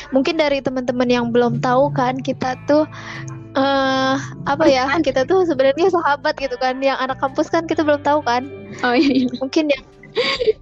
Mungkin 0.10 0.42
dari 0.42 0.60
teman-teman 0.60 1.08
yang 1.08 1.30
belum 1.30 1.62
tahu 1.62 1.94
kan 1.94 2.18
kita 2.20 2.58
tuh 2.66 2.90
eh 3.52 4.16
apa 4.48 4.66
ya 4.66 4.88
kita 5.04 5.28
tuh 5.28 5.44
sebenarnya 5.44 5.92
sahabat 5.92 6.40
gitu 6.40 6.56
kan 6.58 6.80
yang 6.80 6.96
anak 6.98 7.20
kampus 7.22 7.52
kan 7.54 7.70
kita 7.70 7.86
belum 7.86 8.02
tahu 8.02 8.26
kan. 8.26 8.50
Oh 8.82 8.98
iya, 8.98 9.28
iya. 9.28 9.30
mungkin 9.38 9.70
yang 9.70 9.84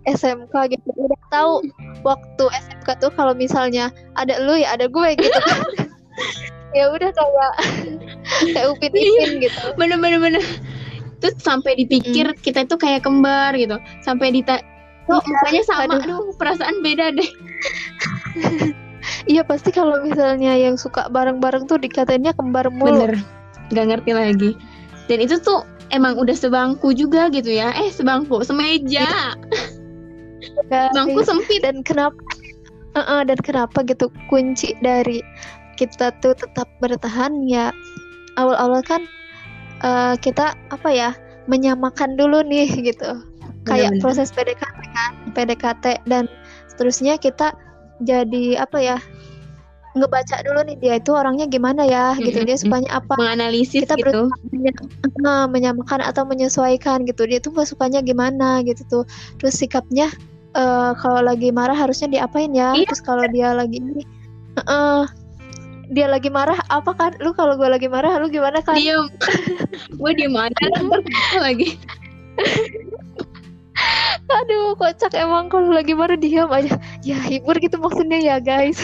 SMK 0.05 0.53
gitu 0.75 0.89
udah 0.93 1.21
tahu 1.31 1.53
waktu 2.03 2.45
SMK 2.67 2.87
tuh 2.99 3.11
kalau 3.15 3.31
misalnya 3.31 3.93
ada 4.19 4.37
lu 4.43 4.59
ya 4.59 4.75
ada 4.75 4.91
gue 4.91 5.09
gitu 5.15 5.39
kan. 5.47 5.59
Ya 6.69 6.85
udah 6.85 7.09
kayak 7.09 7.51
kayak 8.53 8.67
upin 8.69 8.93
ipin 8.93 9.41
gitu. 9.41 9.73
bener 9.73 9.97
bener 9.97 10.21
bener 10.21 10.43
terus 11.19 11.35
sampai 11.39 11.75
dipikir 11.75 12.31
kita 12.39 12.65
itu 12.65 12.75
kayak 12.75 13.03
kembar 13.05 13.55
gitu. 13.55 13.77
Sampai 14.03 14.31
dita 14.33 14.59
oh 15.11 15.21
mukanya 15.23 15.63
sama? 15.67 15.83
Aduh. 15.87 15.99
aduh 16.03 16.23
perasaan 16.35 16.81
beda 16.83 17.15
deh. 17.15 17.29
Iya 19.25 19.41
pasti 19.41 19.73
kalau 19.73 20.05
misalnya 20.05 20.53
yang 20.53 20.77
suka 20.77 21.09
bareng-bareng 21.09 21.65
tuh 21.65 21.81
dikatainnya 21.81 22.33
kembar 22.35 22.69
mulu. 22.69 23.09
Bener. 23.09 23.13
Nggak 23.73 23.85
ngerti 23.95 24.11
lagi. 24.13 24.51
Dan 25.09 25.17
itu 25.23 25.41
tuh 25.41 25.65
emang 25.89 26.17
udah 26.17 26.35
sebangku 26.35 26.93
juga 26.93 27.29
gitu 27.33 27.49
ya. 27.49 27.73
Eh 27.73 27.89
sebangku 27.89 28.41
semeja. 28.45 29.33
Guys. 30.71 30.93
bangku 30.93 31.21
sempit. 31.25 31.61
Dan 31.63 31.81
kenapa 31.81 32.19
Uh-uh, 32.97 33.21
dan 33.21 33.37
kenapa 33.45 33.85
gitu 33.85 34.09
kunci 34.33 34.73
dari 34.81 35.21
kita 35.77 36.09
tuh 36.25 36.33
tetap 36.33 36.65
bertahan 36.81 37.45
ya 37.45 37.69
awal-awal 38.33 38.81
kan 38.81 39.05
eh, 39.81 40.15
kita 40.19 40.55
apa 40.69 40.89
ya 40.91 41.09
menyamakan 41.47 42.15
dulu 42.15 42.43
nih 42.45 42.67
gitu. 42.89 43.19
Kayak 43.67 43.91
Bener-bener. 43.97 44.01
proses 44.01 44.29
PDKT 44.31 44.79
kan 44.95 45.11
PDKT 45.35 45.85
dan 46.07 46.25
seterusnya 46.71 47.19
kita 47.19 47.51
jadi 47.99 48.63
apa 48.63 48.79
ya 48.79 48.97
ngebaca 49.97 50.37
dulu 50.45 50.63
nih 50.69 50.77
dia 50.79 50.93
itu 51.01 51.11
orangnya 51.11 51.49
gimana 51.49 51.83
ya 51.83 52.15
gitu. 52.21 52.45
Dia 52.45 52.55
sukanya 52.55 53.01
apa. 53.03 53.17
Menganalisis 53.19 53.83
kita 53.83 53.97
gitu. 53.99 54.29
Menya- 54.53 54.77
eh, 55.03 55.45
menyamakan 55.49 55.99
atau 56.05 56.23
menyesuaikan 56.23 57.03
gitu. 57.09 57.25
Dia 57.27 57.41
tuh 57.41 57.51
sukanya 57.65 57.99
gimana 57.99 58.61
gitu 58.63 58.85
tuh. 58.87 59.03
Terus 59.41 59.57
sikapnya 59.59 60.07
eh, 60.55 60.91
kalau 60.97 61.19
lagi 61.25 61.49
marah 61.51 61.75
harusnya 61.75 62.07
diapain 62.07 62.53
ya? 62.53 62.73
Iya. 62.77 62.85
terus 62.89 63.01
kalau 63.03 63.25
dia 63.33 63.51
lagi 63.51 63.81
ini 63.81 64.05
eh, 64.55 65.03
dia 65.89 66.05
lagi 66.05 66.29
marah 66.29 66.57
apa 66.69 66.93
kan? 66.93 67.11
Lu 67.17 67.33
kalau 67.33 67.57
gue 67.57 67.65
lagi 67.65 67.89
marah 67.89 68.17
lu 68.21 68.29
gimana 68.29 68.61
kan? 68.61 68.77
Diem 68.77 69.09
gue 69.99 70.11
diem 70.13 70.35
aja 70.37 70.65
lagi. 71.41 71.75
Aduh 74.29 74.77
kocak 74.77 75.17
emang 75.17 75.49
kalau 75.49 75.73
lagi 75.73 75.97
marah 75.97 76.13
diam 76.13 76.51
aja. 76.53 76.77
Ya 77.01 77.17
hibur 77.17 77.57
gitu 77.57 77.81
maksudnya 77.81 78.21
ya 78.21 78.35
guys. 78.37 78.77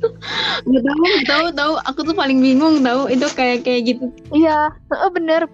Nggak 0.68 0.82
tahu 0.84 1.00
nggak 1.00 1.26
tahu 1.26 1.46
tahu. 1.56 1.72
Aku 1.88 2.00
tuh 2.04 2.12
paling 2.12 2.38
bingung 2.42 2.84
tahu. 2.84 3.08
Itu 3.08 3.26
kayak 3.32 3.64
kayak 3.64 3.96
gitu. 3.96 4.12
Iya 4.34 4.68
eh, 4.92 5.10
bener. 5.10 5.48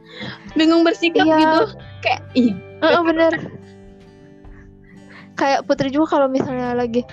Bingung 0.58 0.82
bersikap 0.82 1.22
Iya. 1.22 1.38
gitu. 1.38 1.60
Kayak 2.02 2.20
ih 2.34 2.50
Eh, 2.78 3.02
bener. 3.06 3.32
Kayak 5.38 5.70
Putri 5.70 5.94
juga 5.94 6.18
kalau 6.18 6.26
misalnya 6.26 6.74
lagi 6.74 7.06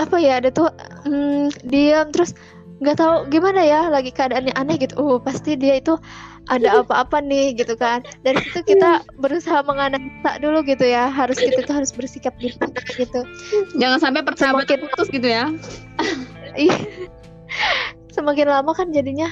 apa 0.00 0.16
ya 0.16 0.40
ada 0.40 0.48
tuh 0.48 0.72
hmm, 1.04 1.52
diam 1.68 2.08
terus 2.08 2.32
nggak 2.80 2.96
tahu 2.96 3.28
gimana 3.28 3.60
ya 3.60 3.92
lagi 3.92 4.08
keadaannya 4.08 4.56
aneh 4.56 4.80
gitu. 4.80 4.96
Oh 4.96 5.20
pasti 5.20 5.52
dia 5.52 5.76
itu 5.76 6.00
ada 6.48 6.72
apa-apa 6.80 7.20
nih 7.20 7.52
gitu 7.60 7.76
kan. 7.76 8.00
Dari 8.24 8.40
situ 8.40 8.64
kita 8.74 9.04
berusaha 9.20 9.60
menganalisa 9.68 10.40
dulu 10.40 10.64
gitu 10.64 10.88
ya 10.88 11.12
harus 11.12 11.36
kita 11.36 11.60
tuh 11.68 11.76
harus 11.76 11.92
bersikap 11.92 12.32
gimana 12.40 12.80
gitu. 12.96 13.20
Jangan 13.76 14.00
sampai 14.00 14.24
persahabatan 14.24 14.88
putus 14.88 15.08
gitu 15.12 15.28
ya. 15.28 15.52
Iya. 16.50 16.74
semakin 18.10 18.50
lama 18.50 18.74
kan 18.74 18.90
jadinya 18.90 19.30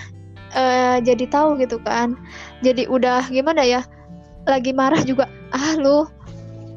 eh, 0.55 1.03
jadi 1.03 1.27
tahu 1.27 1.59
gitu 1.59 1.83
kan. 1.83 2.15
Jadi 2.63 2.87
udah 2.87 3.27
gimana 3.27 3.67
ya 3.67 3.83
lagi 4.47 4.71
marah 4.71 5.03
juga 5.03 5.27
ah 5.51 5.75
lu 5.75 6.07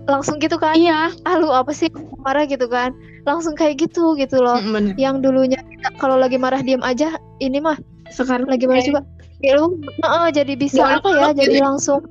langsung 0.10 0.42
gitu 0.42 0.58
kan. 0.58 0.74
Iya. 0.74 1.14
Ah 1.30 1.36
lu 1.38 1.54
apa 1.54 1.78
sih 1.78 1.94
marah 2.26 2.50
gitu 2.50 2.66
kan 2.66 2.98
langsung 3.26 3.54
kayak 3.54 3.82
gitu 3.82 4.18
gitu 4.18 4.42
loh. 4.42 4.58
Mm, 4.60 4.72
bener. 4.74 4.94
Yang 4.98 5.16
dulunya 5.26 5.60
kalau 6.02 6.18
lagi 6.18 6.38
marah 6.42 6.62
diam 6.62 6.82
aja 6.82 7.18
ini 7.42 7.62
mah 7.62 7.78
sekarang 8.10 8.50
lagi 8.50 8.66
marah 8.66 8.84
juga. 8.84 9.02
Ya 9.42 9.58
lu 9.58 9.74
heeh, 9.82 10.28
jadi 10.34 10.54
bisa 10.54 11.02
apa 11.02 11.10
ya? 11.10 11.34
enak 11.34 11.34
jadi 11.38 11.56
gitu. 11.58 11.66
langsung. 11.66 12.02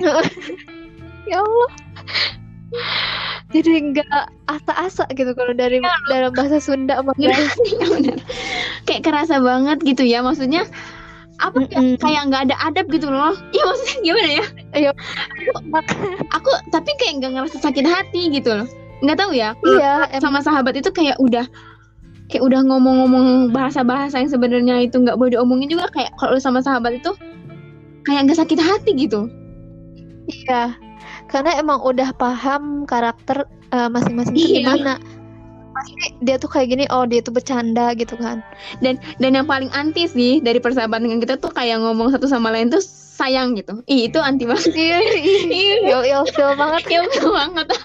Ya 1.24 1.40
Allah. 1.40 1.70
Jadi 3.48 3.96
nggak 3.96 4.28
asa-asa 4.44 5.08
gitu 5.16 5.32
kalau 5.32 5.56
dari 5.56 5.80
dalam 6.12 6.36
bahasa 6.36 6.60
Sunda 6.60 7.00
bener. 7.08 7.32
kayak 8.84 9.08
kerasa 9.08 9.40
banget 9.40 9.80
gitu 9.88 10.04
ya 10.04 10.20
maksudnya 10.20 10.68
apa 11.40 11.64
ya, 11.72 11.80
Mm-mm. 11.80 11.96
kayak 11.96 12.28
nggak 12.28 12.42
ada 12.52 12.56
adab 12.60 12.92
gitu 12.92 13.08
loh. 13.08 13.32
Iya 13.56 13.62
maksudnya 13.64 13.96
gimana 14.04 14.28
ya? 14.28 14.44
Iya. 14.76 14.90
aku 16.36 16.50
tapi 16.68 16.92
kayak 17.00 17.24
nggak 17.24 17.32
ngerasa 17.40 17.56
sakit 17.64 17.88
hati 17.88 18.28
gitu 18.28 18.52
loh 18.52 18.68
nggak 19.04 19.18
tahu 19.18 19.32
ya 19.32 19.52
Iya, 19.60 20.08
em- 20.10 20.20
sama 20.20 20.40
sahabat 20.40 20.74
itu 20.74 20.88
kayak 20.88 21.16
udah 21.18 21.44
kayak 22.26 22.40
udah 22.40 22.60
ngomong-ngomong 22.64 23.26
bahasa-bahasa 23.50 24.16
yang 24.16 24.28
sebenarnya 24.28 24.80
itu 24.82 24.96
nggak 24.96 25.14
boleh 25.14 25.36
diomongin 25.36 25.68
juga 25.68 25.86
kayak 25.88 26.16
kalau 26.16 26.34
sama 26.36 26.58
sahabat 26.58 26.96
itu 26.96 27.12
kayak 28.02 28.24
nggak 28.24 28.38
sakit 28.38 28.58
hati 28.58 28.92
gitu 28.98 29.28
Iya, 30.24 30.72
karena 31.28 31.52
emang 31.54 31.84
udah 31.84 32.16
paham 32.16 32.84
karakter 32.84 33.44
eh, 33.68 33.88
masing-masing 33.88 34.32
Iya. 34.32 34.48
gimana. 34.64 34.94
Pasti 35.74 35.92
dia 36.22 36.38
tuh 36.38 36.46
kayak 36.46 36.70
gini, 36.70 36.84
oh 36.88 37.04
dia 37.04 37.20
tuh 37.20 37.28
bercanda 37.30 37.92
gitu 37.92 38.16
kan. 38.16 38.40
dan 38.78 38.96
dan 39.18 39.30
yang 39.34 39.44
paling 39.44 39.68
anti 39.70 40.06
sih 40.06 40.38
dari 40.38 40.56
persahabatan 40.56 41.04
dengan 41.04 41.20
kita 41.20 41.36
tuh 41.36 41.50
kayak 41.50 41.76
ngomong 41.76 42.08
satu 42.08 42.24
sama 42.24 42.48
lain 42.48 42.70
tuh 42.70 42.80
sayang 43.14 43.52
gitu 43.54 43.84
ih 43.84 44.08
itu 44.08 44.16
anti 44.16 44.42
banget 44.42 44.72
Iya, 44.72 44.98
Iya. 44.98 45.92
il 45.92 46.02
ilfil 46.08 46.50
banget. 46.56 46.82
betul 46.88 47.30
banget 47.30 47.66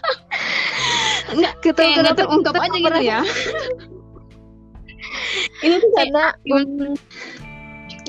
nggak 1.35 1.53
Gitu, 1.61 1.75
kayak 1.75 1.95
nggak 2.03 2.17
terungkap 2.17 2.53
kita 2.55 2.65
aja 2.65 2.77
gitu 2.79 3.01
ya 3.03 3.19
itu 5.65 5.75
tuh 5.79 5.91
Karena 5.95 6.25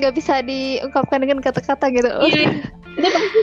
nggak 0.01 0.13
bisa 0.17 0.41
diungkapkan 0.41 1.21
dengan 1.21 1.37
kata-kata 1.45 1.93
gitu. 1.93 2.09
Iya. 2.09 2.57
itu 2.97 3.07
pasti 3.07 3.41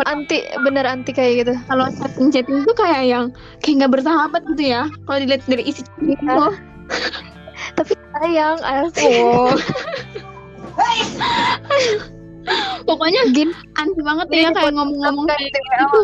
Anti, 0.00 0.40
bener 0.64 0.88
anti 0.88 1.12
kayak 1.12 1.44
gitu. 1.44 1.52
kalau 1.68 1.84
chatting 1.92 2.32
chatting 2.32 2.64
tuh 2.64 2.72
kayak 2.72 3.04
yang 3.04 3.28
kayak 3.60 3.84
nggak 3.84 4.00
bersahabat 4.00 4.40
gitu 4.56 4.72
ya 4.72 4.88
kalau 5.04 5.20
dilihat 5.20 5.44
dari 5.44 5.60
isi 5.68 5.84
chatting 5.84 6.16
Iya. 6.24 6.56
Tapi 7.76 7.92
sayang, 8.16 8.56
asli. 8.64 9.20
pokoknya 12.88 13.20
Gini, 13.30 13.52
anti 13.78 14.00
banget 14.02 14.26
ya 14.30 14.50
kayak 14.50 14.72
ngomong-ngomong 14.74 15.26
kayak 15.28 15.40
gitu 15.50 15.98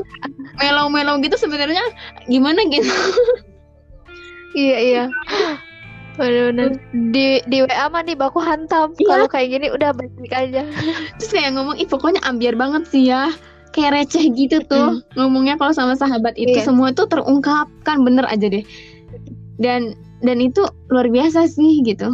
melo-melo 0.59 1.19
gitu 1.21 1.37
sebenarnya 1.37 1.83
gimana 2.27 2.61
gitu 2.71 2.91
iya 4.55 4.77
iya. 4.81 5.05
Bener-bener 6.17 6.81
di 7.13 7.45
di 7.45 7.61
WA 7.61 7.93
mah 7.93 8.01
nih 8.01 8.17
baku 8.17 8.41
hantam. 8.41 8.97
Iya. 8.97 9.05
Kalau 9.05 9.27
kayak 9.29 9.53
gini 9.53 9.69
udah 9.69 9.93
baik-baik 9.93 10.33
aja. 10.33 10.65
terus 11.21 11.29
kayak 11.29 11.53
ngomong 11.53 11.77
ih 11.77 11.85
pokoknya 11.85 12.25
ambiar 12.25 12.57
banget 12.57 12.89
sih 12.89 13.13
ya 13.13 13.29
kayak 13.77 13.93
receh 13.93 14.25
gitu 14.33 14.65
tuh 14.65 15.05
ngomongnya 15.21 15.61
kalau 15.61 15.77
sama 15.77 15.93
sahabat 15.93 16.33
itu 16.41 16.57
Iya. 16.57 16.65
semua 16.65 16.89
tuh 16.97 17.05
terungkapkan 17.13 18.01
bener 18.01 18.25
aja 18.25 18.49
deh 18.49 18.65
dan 19.61 19.93
dan 20.25 20.41
itu 20.41 20.65
luar 20.89 21.13
biasa 21.13 21.45
sih 21.53 21.85
gitu 21.85 22.09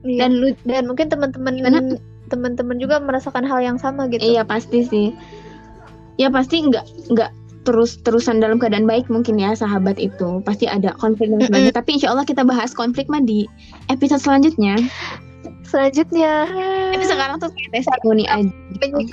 Iya. 0.00 0.24
dan 0.24 0.30
lu 0.40 0.56
dan 0.64 0.88
mungkin 0.88 1.12
teman-teman? 1.12 1.60
Teman-teman 2.30 2.78
juga 2.78 3.02
merasakan 3.02 3.42
hal 3.42 3.58
yang 3.60 3.76
sama 3.76 4.06
gitu. 4.06 4.22
iya 4.22 4.46
pasti 4.46 4.86
sih. 4.86 5.10
Ya 6.16 6.30
pasti 6.30 6.62
nggak 6.62 6.86
nggak 7.10 7.30
terus 7.68 8.00
terusan 8.00 8.40
dalam 8.40 8.56
keadaan 8.56 8.88
baik 8.88 9.10
mungkin 9.12 9.36
ya 9.36 9.52
sahabat 9.52 10.00
itu. 10.00 10.40
Pasti 10.46 10.70
ada 10.70 10.94
konflik 10.96 11.28
dan 11.28 11.44
sebagainya. 11.44 11.74
Tapi 11.74 11.90
insya 12.00 12.08
Allah 12.14 12.24
kita 12.24 12.46
bahas 12.46 12.72
konflik 12.72 13.10
mah 13.10 13.20
di 13.20 13.44
episode 13.92 14.22
selanjutnya. 14.22 14.78
Selanjutnya. 15.66 16.48
Tapi 16.96 17.04
sekarang 17.04 17.36
tuh 17.38 17.50
kayak 17.52 17.84
testimoni 17.84 18.24
aja. 18.30 18.48
Gitu. 18.80 19.10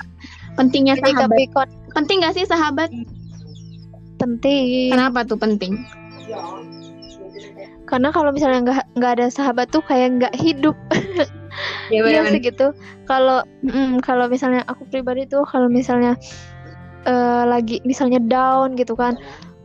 Pentingnya 0.56 0.96
sahabat. 0.98 1.68
Penting 1.94 2.24
gak 2.24 2.34
sih 2.34 2.44
sahabat? 2.46 2.90
Penting. 4.18 4.90
kenapa 4.90 5.22
tuh 5.22 5.38
penting? 5.38 5.86
Karena 7.86 8.10
kalau 8.12 8.34
misalnya 8.34 8.60
nggak 8.66 9.00
nggak 9.00 9.12
ada 9.16 9.26
sahabat 9.30 9.70
tuh 9.70 9.80
kayak 9.86 10.18
nggak 10.18 10.34
hidup. 10.36 10.74
ya 11.88 12.00
Iya 12.04 12.22
sih 12.30 12.40
gitu. 12.42 12.72
Kalau 13.08 13.44
mm, 13.64 14.04
kalau 14.04 14.28
misalnya 14.28 14.62
aku 14.68 14.84
pribadi 14.88 15.24
tuh 15.24 15.42
kalau 15.48 15.66
misalnya 15.70 16.14
eh, 17.08 17.42
lagi 17.48 17.80
misalnya 17.88 18.20
down 18.20 18.76
gitu 18.76 18.92
kan, 18.94 19.16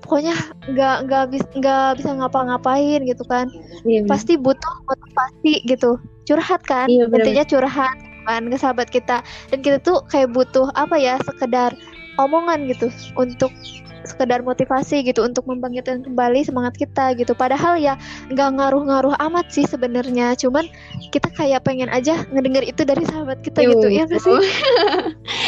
pokoknya 0.03 0.35
nggak 0.71 0.95
nggak 1.07 1.23
bis 1.31 1.43
nggak 1.55 1.99
bisa 1.99 2.09
ngapa-ngapain 2.19 3.01
gitu 3.07 3.23
kan. 3.25 3.47
Iya, 3.87 4.03
bener. 4.03 4.09
Pasti 4.11 4.33
butuh 4.35 4.75
motivasi 4.87 5.53
gitu. 5.67 5.97
Curhat 6.23 6.61
kan, 6.63 6.87
Iya, 6.87 7.07
bener. 7.11 7.27
intinya 7.27 7.43
curhat 7.47 7.97
kan 8.23 8.41
ke 8.47 8.57
sahabat 8.59 8.87
kita. 8.87 9.23
Dan 9.51 9.59
kita 9.63 9.79
tuh 9.83 10.03
kayak 10.07 10.31
butuh 10.31 10.71
apa 10.79 10.95
ya 10.95 11.19
sekedar 11.27 11.75
omongan 12.21 12.69
gitu 12.69 12.87
untuk 13.17 13.49
sekedar 14.03 14.43
motivasi 14.43 15.03
gitu 15.07 15.23
untuk 15.23 15.47
membangkitkan 15.47 16.03
kembali 16.03 16.43
semangat 16.43 16.75
kita 16.75 17.15
gitu. 17.15 17.33
Padahal 17.33 17.79
ya 17.79 17.95
nggak 18.31 18.49
ngaruh-ngaruh 18.59 19.15
amat 19.29 19.49
sih 19.51 19.65
sebenarnya. 19.67 20.35
Cuman 20.37 20.67
kita 21.09 21.31
kayak 21.33 21.63
pengen 21.63 21.89
aja 21.89 22.23
ngedenger 22.31 22.63
itu 22.67 22.81
dari 22.83 23.03
sahabat 23.07 23.39
kita 23.41 23.63
gitu 23.63 23.87
ya 23.89 24.05
sih? 24.07 24.39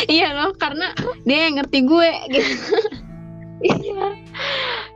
Iya 0.06 0.38
loh 0.38 0.54
karena 0.56 0.94
dia 1.26 1.50
yang 1.50 1.62
ngerti 1.62 1.80
gue 1.86 2.10
gitu. 2.32 2.54
Iya. 3.66 4.20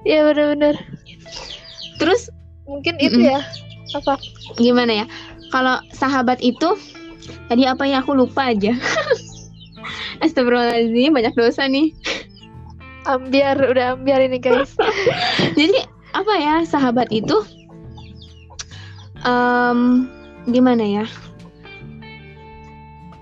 Iya 0.04 0.20
benar-benar 0.30 0.76
terus 2.00 2.32
mungkin 2.64 2.96
itu 2.98 3.20
Mm-mm. 3.20 3.34
ya 3.36 3.40
apa? 4.00 4.16
Gimana 4.56 5.04
ya? 5.04 5.06
Kalau 5.52 5.82
sahabat 5.94 6.40
itu 6.40 6.78
tadi 7.52 7.68
apa 7.68 7.84
ya? 7.86 8.02
Aku 8.02 8.16
lupa 8.16 8.50
aja. 8.56 8.74
Astagfirullahaladzim 10.24 11.16
banyak 11.16 11.34
dosa 11.36 11.66
nih 11.68 11.96
ambiar 13.08 13.56
udah 13.60 13.96
ambiar 13.96 14.20
ini 14.24 14.42
guys. 14.42 14.76
Jadi 15.60 15.86
apa 16.12 16.34
ya 16.36 16.56
sahabat 16.66 17.12
itu? 17.14 17.38
Em 19.24 20.10
gimana 20.50 20.84
ya? 20.84 21.06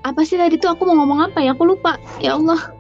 Apa 0.08 0.24
sih 0.24 0.40
tadi 0.40 0.56
tuh? 0.56 0.72
Aku 0.72 0.88
mau 0.88 0.96
ngomong 1.04 1.30
apa 1.30 1.44
ya? 1.44 1.52
Aku 1.54 1.68
lupa. 1.68 2.00
Ya 2.24 2.40
Allah. 2.40 2.72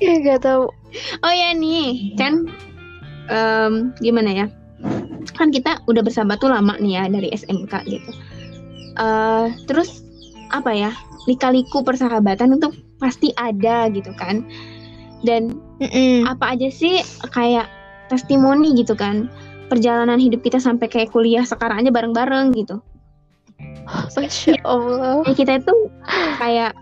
Ya 0.00 0.16
nggak 0.18 0.44
tahu. 0.46 0.72
Oh 1.20 1.32
ya 1.34 1.52
nih 1.52 2.16
kan? 2.16 2.48
Em, 3.28 3.92
gimana 4.00 4.30
ya? 4.32 4.46
Kan 5.36 5.52
kita 5.52 5.84
udah 5.84 6.00
bersahabat 6.00 6.40
tuh 6.40 6.48
lama 6.48 6.78
nih 6.80 6.96
ya 6.96 7.04
dari 7.12 7.28
SMK 7.34 7.72
gitu. 7.84 8.10
Eh 8.96 9.46
terus 9.68 10.00
apa 10.54 10.72
ya? 10.72 10.90
Lika-liku 11.26 11.82
persahabatan 11.82 12.56
itu 12.56 12.70
pasti 12.96 13.34
ada 13.36 13.90
gitu 13.92 14.08
kan 14.16 14.46
dan 15.24 15.56
Mm-mm. 15.80 16.28
apa 16.28 16.56
aja 16.56 16.68
sih 16.68 17.00
kayak 17.32 17.68
testimoni 18.12 18.76
gitu 18.76 18.92
kan? 18.92 19.30
Perjalanan 19.66 20.22
hidup 20.22 20.46
kita 20.46 20.62
sampai 20.62 20.86
kayak 20.86 21.10
kuliah 21.10 21.42
sekarang 21.42 21.82
aja 21.82 21.90
bareng-bareng 21.90 22.54
gitu. 22.54 22.78
Masya 24.16 24.60
Allah. 24.66 25.22
Ya 25.26 25.32
kita 25.34 25.52
itu 25.62 25.74
kayak 26.38 26.72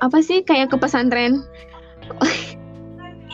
apa 0.00 0.18
sih 0.24 0.40
kayak 0.44 0.72
ke 0.72 0.76
pesantren. 0.80 1.44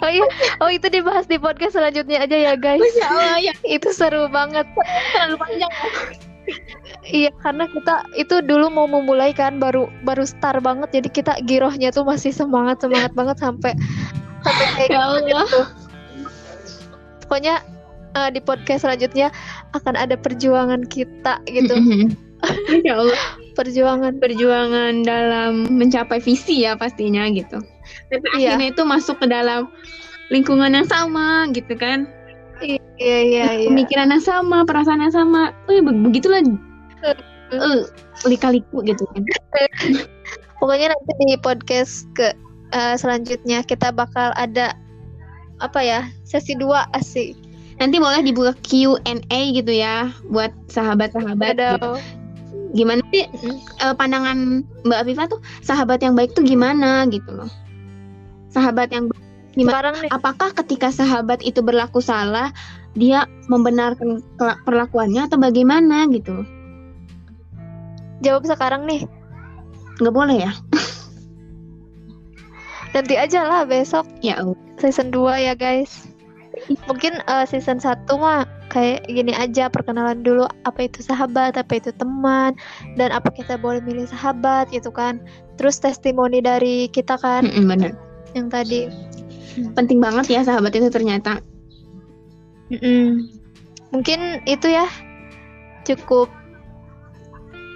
Oh 0.04 0.10
iya 0.12 0.28
oh 0.60 0.68
itu 0.68 0.92
dibahas 0.92 1.24
di 1.24 1.40
podcast 1.40 1.72
selanjutnya 1.72 2.20
aja 2.20 2.36
ya 2.36 2.52
guys. 2.54 2.82
Masya 2.82 3.06
Allah 3.08 3.38
ya. 3.40 3.54
Itu 3.80 3.88
seru 3.96 4.28
banget. 4.28 4.68
Terlalu 5.16 5.36
panjang. 5.40 5.72
Iya 7.06 7.30
karena 7.42 7.66
kita 7.66 8.06
itu 8.18 8.38
dulu 8.42 8.70
mau 8.70 8.86
memulai 8.86 9.34
kan 9.34 9.58
baru 9.58 9.88
baru 10.04 10.22
start 10.28 10.62
banget. 10.62 10.92
Jadi 10.94 11.08
kita 11.10 11.32
girohnya 11.48 11.90
tuh 11.90 12.06
masih 12.06 12.30
semangat 12.30 12.82
semangat 12.82 13.14
banget 13.16 13.38
sampai 13.40 13.72
sampai 14.46 14.66
kayak 14.78 14.90
ya 14.94 14.98
Allah 15.02 15.20
gitu. 15.26 15.60
Pokoknya 17.26 17.54
eh, 18.14 18.30
di 18.30 18.40
podcast 18.40 18.86
selanjutnya 18.86 19.28
akan 19.74 19.94
ada 19.98 20.14
perjuangan 20.14 20.86
kita 20.86 21.42
gitu. 21.50 21.74
Masya 22.70 22.94
Allah 23.02 23.22
perjuangan 23.56 24.20
perjuangan 24.20 25.02
dalam 25.02 25.66
mencapai 25.72 26.20
visi 26.20 26.62
ya 26.68 26.76
pastinya 26.76 27.24
gitu 27.32 27.58
tapi 28.12 28.26
Iya. 28.36 28.54
akhirnya 28.60 28.68
itu 28.76 28.82
masuk 28.84 29.16
ke 29.24 29.26
dalam 29.32 29.72
lingkungan 30.28 30.76
yang 30.76 30.84
sama 30.84 31.48
gitu 31.56 31.72
kan 31.80 32.04
iya 32.60 32.76
iya 33.00 33.46
iya. 33.56 33.66
pemikiran 33.72 34.12
yang 34.12 34.20
sama 34.20 34.68
perasaan 34.68 35.00
yang 35.00 35.14
sama 35.16 35.56
be- 35.64 35.80
begitulah 35.80 36.44
eh, 37.56 37.80
lika-liku 38.28 38.84
gitu 38.84 39.08
kan 39.08 39.22
Pokoknya 40.56 40.88
nanti 40.92 41.12
di 41.28 41.36
podcast 41.36 42.08
ke 42.16 42.32
eh, 42.72 42.94
selanjutnya 42.98 43.62
kita 43.62 43.92
bakal 43.92 44.32
ada 44.34 44.74
apa 45.60 45.80
ya 45.80 46.00
sesi 46.26 46.56
dua 46.56 46.84
asik. 46.92 47.36
nanti 47.76 48.00
boleh 48.00 48.24
dibuka 48.24 48.56
Q&A 48.64 49.40
gitu 49.52 49.68
ya 49.68 50.08
buat 50.32 50.48
sahabat-sahabat 50.72 51.60
gitu. 51.60 51.92
gimana 52.72 53.04
sih 53.12 53.28
eh, 53.84 53.94
pandangan 53.96 54.64
Mbak 54.88 54.98
Afifa 55.04 55.28
tuh 55.28 55.40
sahabat 55.60 56.00
yang 56.00 56.16
baik 56.16 56.32
tuh 56.32 56.40
gimana 56.40 57.04
gitu 57.12 57.36
loh 57.36 57.52
sahabat 58.48 58.88
yang 58.96 59.12
baik 59.12 59.20
Gimana? 59.56 59.72
sekarang 59.72 59.94
nih 60.04 60.10
apakah 60.12 60.50
ketika 60.52 60.88
sahabat 60.92 61.40
itu 61.40 61.64
berlaku 61.64 62.00
salah 62.00 62.52
dia 62.96 63.28
membenarkan 63.48 64.24
perlakuannya 64.64 65.28
atau 65.28 65.36
bagaimana 65.36 66.08
gitu 66.12 66.44
jawab 68.24 68.48
sekarang 68.48 68.88
nih. 68.88 69.04
nggak 69.96 70.12
boleh 70.12 70.36
ya 70.48 70.52
Nanti 72.96 73.12
aja 73.20 73.44
lah 73.44 73.68
besok. 73.68 74.08
Ya 74.24 74.40
season 74.80 75.12
2 75.12 75.36
ya 75.36 75.52
guys. 75.52 76.08
mungkin 76.88 77.20
uh, 77.28 77.44
season 77.44 77.76
1 77.76 78.08
mah 78.16 78.48
kayak 78.72 79.04
gini 79.12 79.36
aja 79.36 79.68
perkenalan 79.68 80.24
dulu 80.24 80.48
apa 80.64 80.88
itu 80.88 81.04
sahabat 81.04 81.52
apa 81.52 81.76
itu 81.76 81.92
teman 81.92 82.56
dan 82.96 83.12
apa 83.12 83.28
kita 83.28 83.60
boleh 83.60 83.84
milih 83.84 84.08
sahabat 84.08 84.72
gitu 84.72 84.88
kan. 84.88 85.20
Terus 85.60 85.76
testimoni 85.76 86.40
dari 86.40 86.88
kita 86.88 87.20
kan 87.20 87.44
Mm-mm, 87.44 87.68
bener. 87.68 87.92
yang 88.32 88.48
tadi. 88.48 88.88
Penting 89.76 90.00
banget 90.00 90.32
ya 90.32 90.40
sahabat 90.48 90.72
itu 90.72 90.88
ternyata. 90.88 91.44
Mm-mm. 92.72 93.28
mungkin 93.92 94.40
itu 94.48 94.72
ya. 94.72 94.88
Cukup 95.84 96.32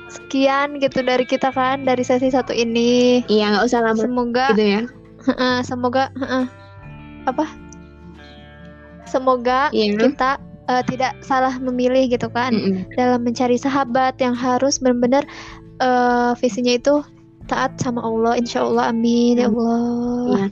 sekian 0.08 0.80
gitu 0.80 1.04
dari 1.04 1.28
kita 1.28 1.52
kan 1.52 1.84
dari 1.84 2.00
sesi 2.00 2.32
satu 2.32 2.56
ini. 2.56 3.20
Iya 3.28 3.54
nggak 3.54 3.64
usah 3.68 3.80
lama 3.84 4.00
semoga 4.00 4.56
gitu 4.56 4.64
ya 4.64 4.82
Semoga 5.62 6.10
heeh. 6.16 6.44
apa? 7.28 7.44
Semoga 9.04 9.68
Iya. 9.74 9.98
kita 9.98 10.30
eh, 10.70 10.82
tidak 10.86 11.18
salah 11.20 11.58
memilih 11.58 12.06
gitu 12.06 12.30
kan 12.30 12.54
Mm-mm. 12.54 12.86
dalam 12.94 13.26
mencari 13.26 13.58
sahabat 13.58 14.14
yang 14.22 14.32
harus 14.38 14.78
benar-benar 14.78 15.26
eh, 15.82 16.32
visinya 16.38 16.78
itu 16.78 17.02
taat 17.50 17.74
sama 17.82 17.98
Allah 18.06 18.38
insya 18.38 18.62
Allah 18.62 18.94
amin 18.94 19.42
ya 19.42 19.50
Allah. 19.50 20.30
Iya. 20.30 20.46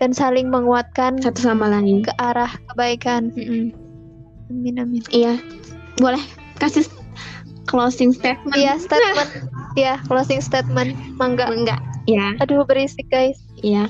dan 0.00 0.10
saling 0.16 0.48
menguatkan 0.48 1.20
satu 1.20 1.44
sama 1.44 1.68
lain. 1.68 2.02
ke 2.02 2.10
arah 2.18 2.50
kebaikan. 2.72 3.30
Mm-mm. 3.36 3.70
amin 4.50 4.74
amin. 4.82 5.02
Iya. 5.14 5.38
Boleh 6.02 6.20
kasih 6.58 6.82
closing 7.70 8.10
statement? 8.10 8.56
Iya 8.58 8.80
statement. 8.80 9.30
Iya 9.78 10.02
closing 10.10 10.42
statement. 10.42 10.96
Mangga. 11.20 11.46
Enggak 11.46 11.78
ya 12.08 12.34
aduh 12.42 12.64
berisik 12.66 13.06
guys 13.12 13.38
Iya. 13.60 13.88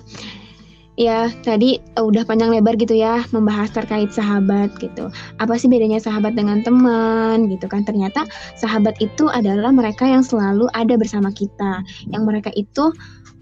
Ya, 1.01 1.33
tadi 1.41 1.81
eh, 1.81 2.05
udah 2.05 2.29
panjang 2.29 2.53
lebar 2.53 2.77
gitu 2.77 2.93
ya 2.93 3.25
membahas 3.33 3.73
terkait 3.73 4.13
sahabat 4.13 4.69
gitu. 4.85 5.09
Apa 5.41 5.57
sih 5.57 5.65
bedanya 5.65 5.97
sahabat 5.97 6.37
dengan 6.37 6.61
teman 6.61 7.49
gitu 7.49 7.73
kan? 7.73 7.89
Ternyata 7.89 8.29
sahabat 8.61 9.01
itu 9.01 9.33
adalah 9.33 9.73
mereka 9.73 10.05
yang 10.05 10.21
selalu 10.21 10.69
ada 10.77 11.01
bersama 11.01 11.33
kita, 11.33 11.81
yang 12.13 12.29
mereka 12.29 12.53
itu 12.53 12.93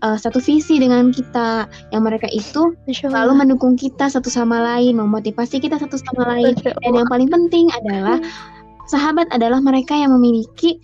eh, 0.06 0.14
satu 0.14 0.38
visi 0.38 0.78
dengan 0.78 1.10
kita, 1.10 1.66
yang 1.90 2.06
mereka 2.06 2.30
itu 2.30 2.78
selalu 2.94 3.34
mendukung 3.34 3.74
kita 3.74 4.06
satu 4.06 4.30
sama 4.30 4.62
lain, 4.62 4.94
memotivasi 4.94 5.58
kita 5.58 5.82
satu 5.82 5.98
sama 5.98 6.38
lain. 6.38 6.54
Dan 6.62 6.94
yang 6.94 7.10
paling 7.10 7.26
penting 7.26 7.74
adalah 7.74 8.22
sahabat 8.92 9.26
adalah 9.34 9.58
mereka 9.58 9.98
yang 9.98 10.14
memiliki 10.14 10.78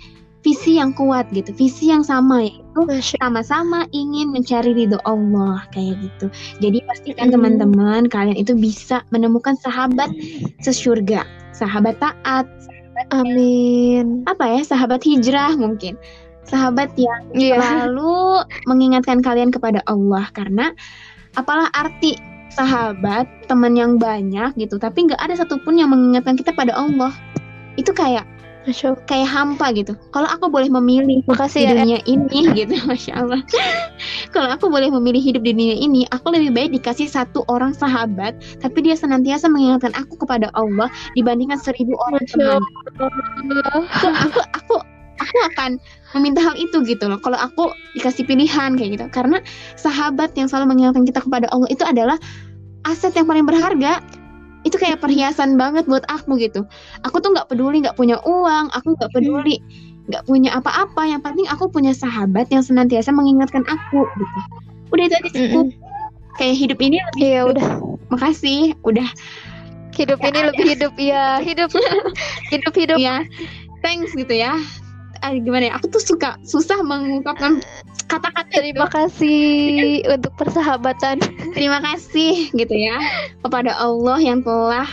visi 0.44 0.76
yang 0.76 0.92
kuat 0.92 1.24
gitu, 1.32 1.50
visi 1.56 1.88
yang 1.88 2.04
sama 2.04 2.44
yaitu 2.44 2.60
Masya 2.76 3.16
sama-sama 3.16 3.88
ingin 3.96 4.28
mencari 4.28 4.76
ridho 4.76 5.00
Allah 5.08 5.64
kayak 5.72 5.96
gitu. 6.04 6.26
Jadi 6.60 6.84
pastikan 6.84 7.32
teman-teman 7.32 8.06
kalian 8.12 8.36
itu 8.36 8.52
bisa 8.52 9.00
menemukan 9.08 9.56
sahabat 9.56 10.12
sesurga, 10.60 11.24
sahabat 11.56 11.96
taat, 11.96 12.44
Amin. 13.10 14.22
apa 14.28 14.44
ya, 14.44 14.60
sahabat 14.62 15.00
hijrah 15.00 15.56
mungkin. 15.56 15.96
Sahabat 16.44 16.92
yang 17.00 17.24
Iya. 17.32 17.56
selalu 17.56 18.44
mengingatkan 18.68 19.24
kalian 19.24 19.48
kepada 19.48 19.80
Allah 19.88 20.28
karena 20.36 20.76
apalah 21.40 21.72
arti 21.72 22.20
sahabat, 22.52 23.26
teman 23.48 23.74
yang 23.74 23.96
banyak 23.96 24.52
gitu, 24.60 24.76
tapi 24.76 25.08
nggak 25.08 25.18
ada 25.18 25.40
satupun 25.40 25.80
yang 25.80 25.90
mengingatkan 25.90 26.36
kita 26.36 26.52
pada 26.52 26.76
Allah. 26.76 27.10
Itu 27.74 27.90
kayak 27.96 28.28
Masya 28.64 28.96
Allah. 28.96 29.02
kayak 29.04 29.28
hampa 29.28 29.66
gitu. 29.76 29.92
Kalau 30.12 30.28
aku 30.28 30.48
boleh 30.48 30.68
memilih 30.72 31.20
Makasih 31.28 31.64
di 31.64 31.66
ya. 31.68 31.72
dunia 31.84 31.98
ini 32.04 32.40
gitu 32.52 32.74
masya 32.84 33.12
Allah 33.24 33.40
kalau 34.34 34.48
aku 34.52 34.68
boleh 34.70 34.88
memilih 34.92 35.20
hidup 35.20 35.42
di 35.42 35.56
dunia 35.56 35.76
ini 35.76 36.06
aku 36.12 36.30
lebih 36.30 36.54
baik 36.54 36.70
dikasih 36.76 37.08
satu 37.08 37.42
orang 37.50 37.72
sahabat 37.72 38.36
tapi 38.60 38.84
dia 38.84 38.94
senantiasa 38.94 39.48
mengingatkan 39.50 39.92
aku 39.96 40.20
kepada 40.20 40.52
Allah 40.54 40.88
dibandingkan 41.18 41.58
seribu 41.58 41.96
orang 41.98 42.22
Masya 42.24 42.36
teman 42.36 43.60
aku 43.64 44.08
aku 44.10 44.40
aku 44.54 44.74
aku 45.14 45.36
akan 45.54 45.70
meminta 46.18 46.42
hal 46.42 46.54
itu 46.58 46.82
gitu 46.84 47.06
loh 47.06 47.18
kalau 47.22 47.38
aku 47.38 47.70
dikasih 47.98 48.26
pilihan 48.26 48.74
kayak 48.78 48.90
gitu 48.98 49.06
karena 49.10 49.38
sahabat 49.78 50.34
yang 50.34 50.50
selalu 50.50 50.74
mengingatkan 50.74 51.06
kita 51.06 51.22
kepada 51.22 51.46
Allah 51.50 51.68
itu 51.70 51.82
adalah 51.86 52.18
aset 52.84 53.14
yang 53.16 53.24
paling 53.24 53.46
berharga 53.48 54.02
itu 54.64 54.76
kayak 54.80 55.00
perhiasan 55.00 55.60
banget 55.60 55.84
buat 55.84 56.04
aku 56.08 56.40
gitu. 56.40 56.64
Aku 57.04 57.20
tuh 57.20 57.32
nggak 57.36 57.52
peduli 57.52 57.84
nggak 57.84 57.96
punya 57.96 58.20
uang 58.24 58.72
aku 58.72 58.96
nggak 58.96 59.12
peduli 59.12 59.60
nggak 60.08 60.24
punya 60.28 60.56
apa-apa. 60.56 61.04
Yang 61.08 61.22
penting 61.24 61.46
aku 61.48 61.64
punya 61.68 61.92
sahabat 61.92 62.48
yang 62.48 62.64
senantiasa 62.64 63.12
mengingatkan 63.12 63.64
aku 63.68 64.08
gitu. 64.16 64.38
Udah 64.92 65.04
itu 65.08 65.14
aja 65.16 65.30
cukup 65.30 65.66
kayak 66.40 66.56
hidup 66.58 66.78
ini 66.82 66.98
Iya 67.20 67.46
udah. 67.48 67.68
makasih 68.10 68.74
udah. 68.82 69.06
Hidup 69.94 70.18
ini 70.26 70.40
lebih 70.42 70.66
hidup 70.74 70.94
ya. 70.98 71.38
Hidup. 71.46 71.70
Hidup 72.50 72.74
hidup. 72.74 72.98
ya 72.98 73.22
thanks 73.84 74.16
gitu 74.16 74.32
ya. 74.32 74.56
Ah, 75.20 75.36
gimana 75.36 75.68
ya? 75.68 75.72
Aku 75.76 75.92
tuh 75.92 76.00
suka 76.00 76.40
susah 76.44 76.80
mengungkapkan 76.80 77.60
kata-kata 78.14 78.62
Terima 78.62 78.86
kasih 78.86 80.06
untuk 80.06 80.32
persahabatan. 80.38 81.18
Terima 81.52 81.82
kasih 81.82 82.54
gitu 82.54 82.74
ya 82.74 82.98
kepada 83.42 83.74
Allah 83.74 84.22
yang 84.22 84.46
telah 84.46 84.86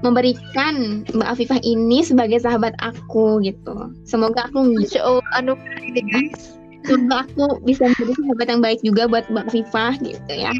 memberikan 0.00 1.04
Mbak 1.12 1.28
Afifah 1.28 1.60
ini 1.64 2.04
sebagai 2.04 2.40
sahabat 2.40 2.76
aku 2.80 3.40
gitu. 3.44 3.92
Semoga 4.04 4.48
aku 4.48 4.76
anugerah 5.36 5.82
ini 5.84 6.02
guys. 6.08 6.56
semoga 6.80 7.28
aku 7.28 7.60
bisa 7.68 7.92
menjadi 7.92 8.12
sahabat 8.16 8.46
yang 8.48 8.60
baik 8.64 8.80
juga 8.80 9.02
buat 9.08 9.24
Mbak 9.28 9.46
Afifah 9.52 9.92
gitu 10.00 10.32
ya. 10.32 10.52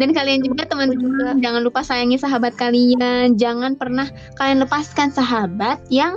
Dan 0.00 0.16
kalian 0.16 0.40
juga 0.40 0.64
teman-teman 0.64 1.44
jangan 1.44 1.60
lupa 1.60 1.84
sayangi 1.84 2.16
sahabat 2.16 2.56
kalian. 2.56 3.36
Jangan 3.36 3.76
pernah 3.76 4.08
kalian 4.40 4.64
lepaskan 4.64 5.12
sahabat 5.12 5.76
yang 5.92 6.16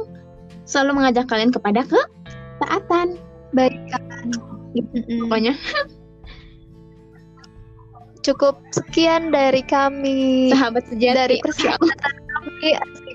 selalu 0.64 1.04
mengajak 1.04 1.28
kalian 1.28 1.52
kepada 1.52 1.84
ketaatan. 1.84 3.20
Baikkan. 3.52 4.53
Mm-mm. 4.74 5.30
Pokoknya 5.30 5.54
Cukup 8.24 8.56
sekian 8.72 9.36
dari 9.36 9.60
kami. 9.68 10.48
sahabat 10.56 10.88
sejati. 10.88 11.16
dari 11.18 11.36
persahabatan 11.44 12.14
kami. 12.32 12.70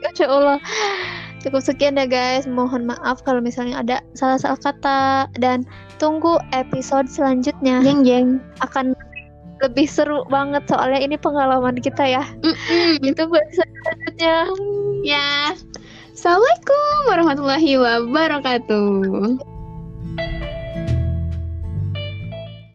Masya 0.05 0.27
Allah. 0.29 0.59
Cukup 1.41 1.65
sekian 1.65 1.97
ya 1.97 2.05
guys. 2.05 2.45
Mohon 2.45 2.93
maaf 2.93 3.25
kalau 3.25 3.41
misalnya 3.41 3.81
ada 3.81 3.97
salah-salah 4.13 4.61
kata 4.61 5.01
dan 5.41 5.65
tunggu 5.97 6.37
episode 6.53 7.09
selanjutnya 7.09 7.81
Jeng 7.81 8.05
jeng. 8.05 8.29
akan 8.61 8.93
lebih 9.59 9.89
seru 9.91 10.23
banget 10.29 10.63
soalnya 10.69 11.01
ini 11.01 11.17
pengalaman 11.17 11.81
kita 11.81 12.05
ya. 12.05 12.23
Mm-mm. 12.45 13.01
Ditunggu 13.01 13.41
episode 13.41 13.71
selanjutnya. 13.81 14.37
Ya. 15.09 15.57
Assalamualaikum 16.13 16.97
warahmatullahi 17.09 17.73
wabarakatuh. 17.81 19.41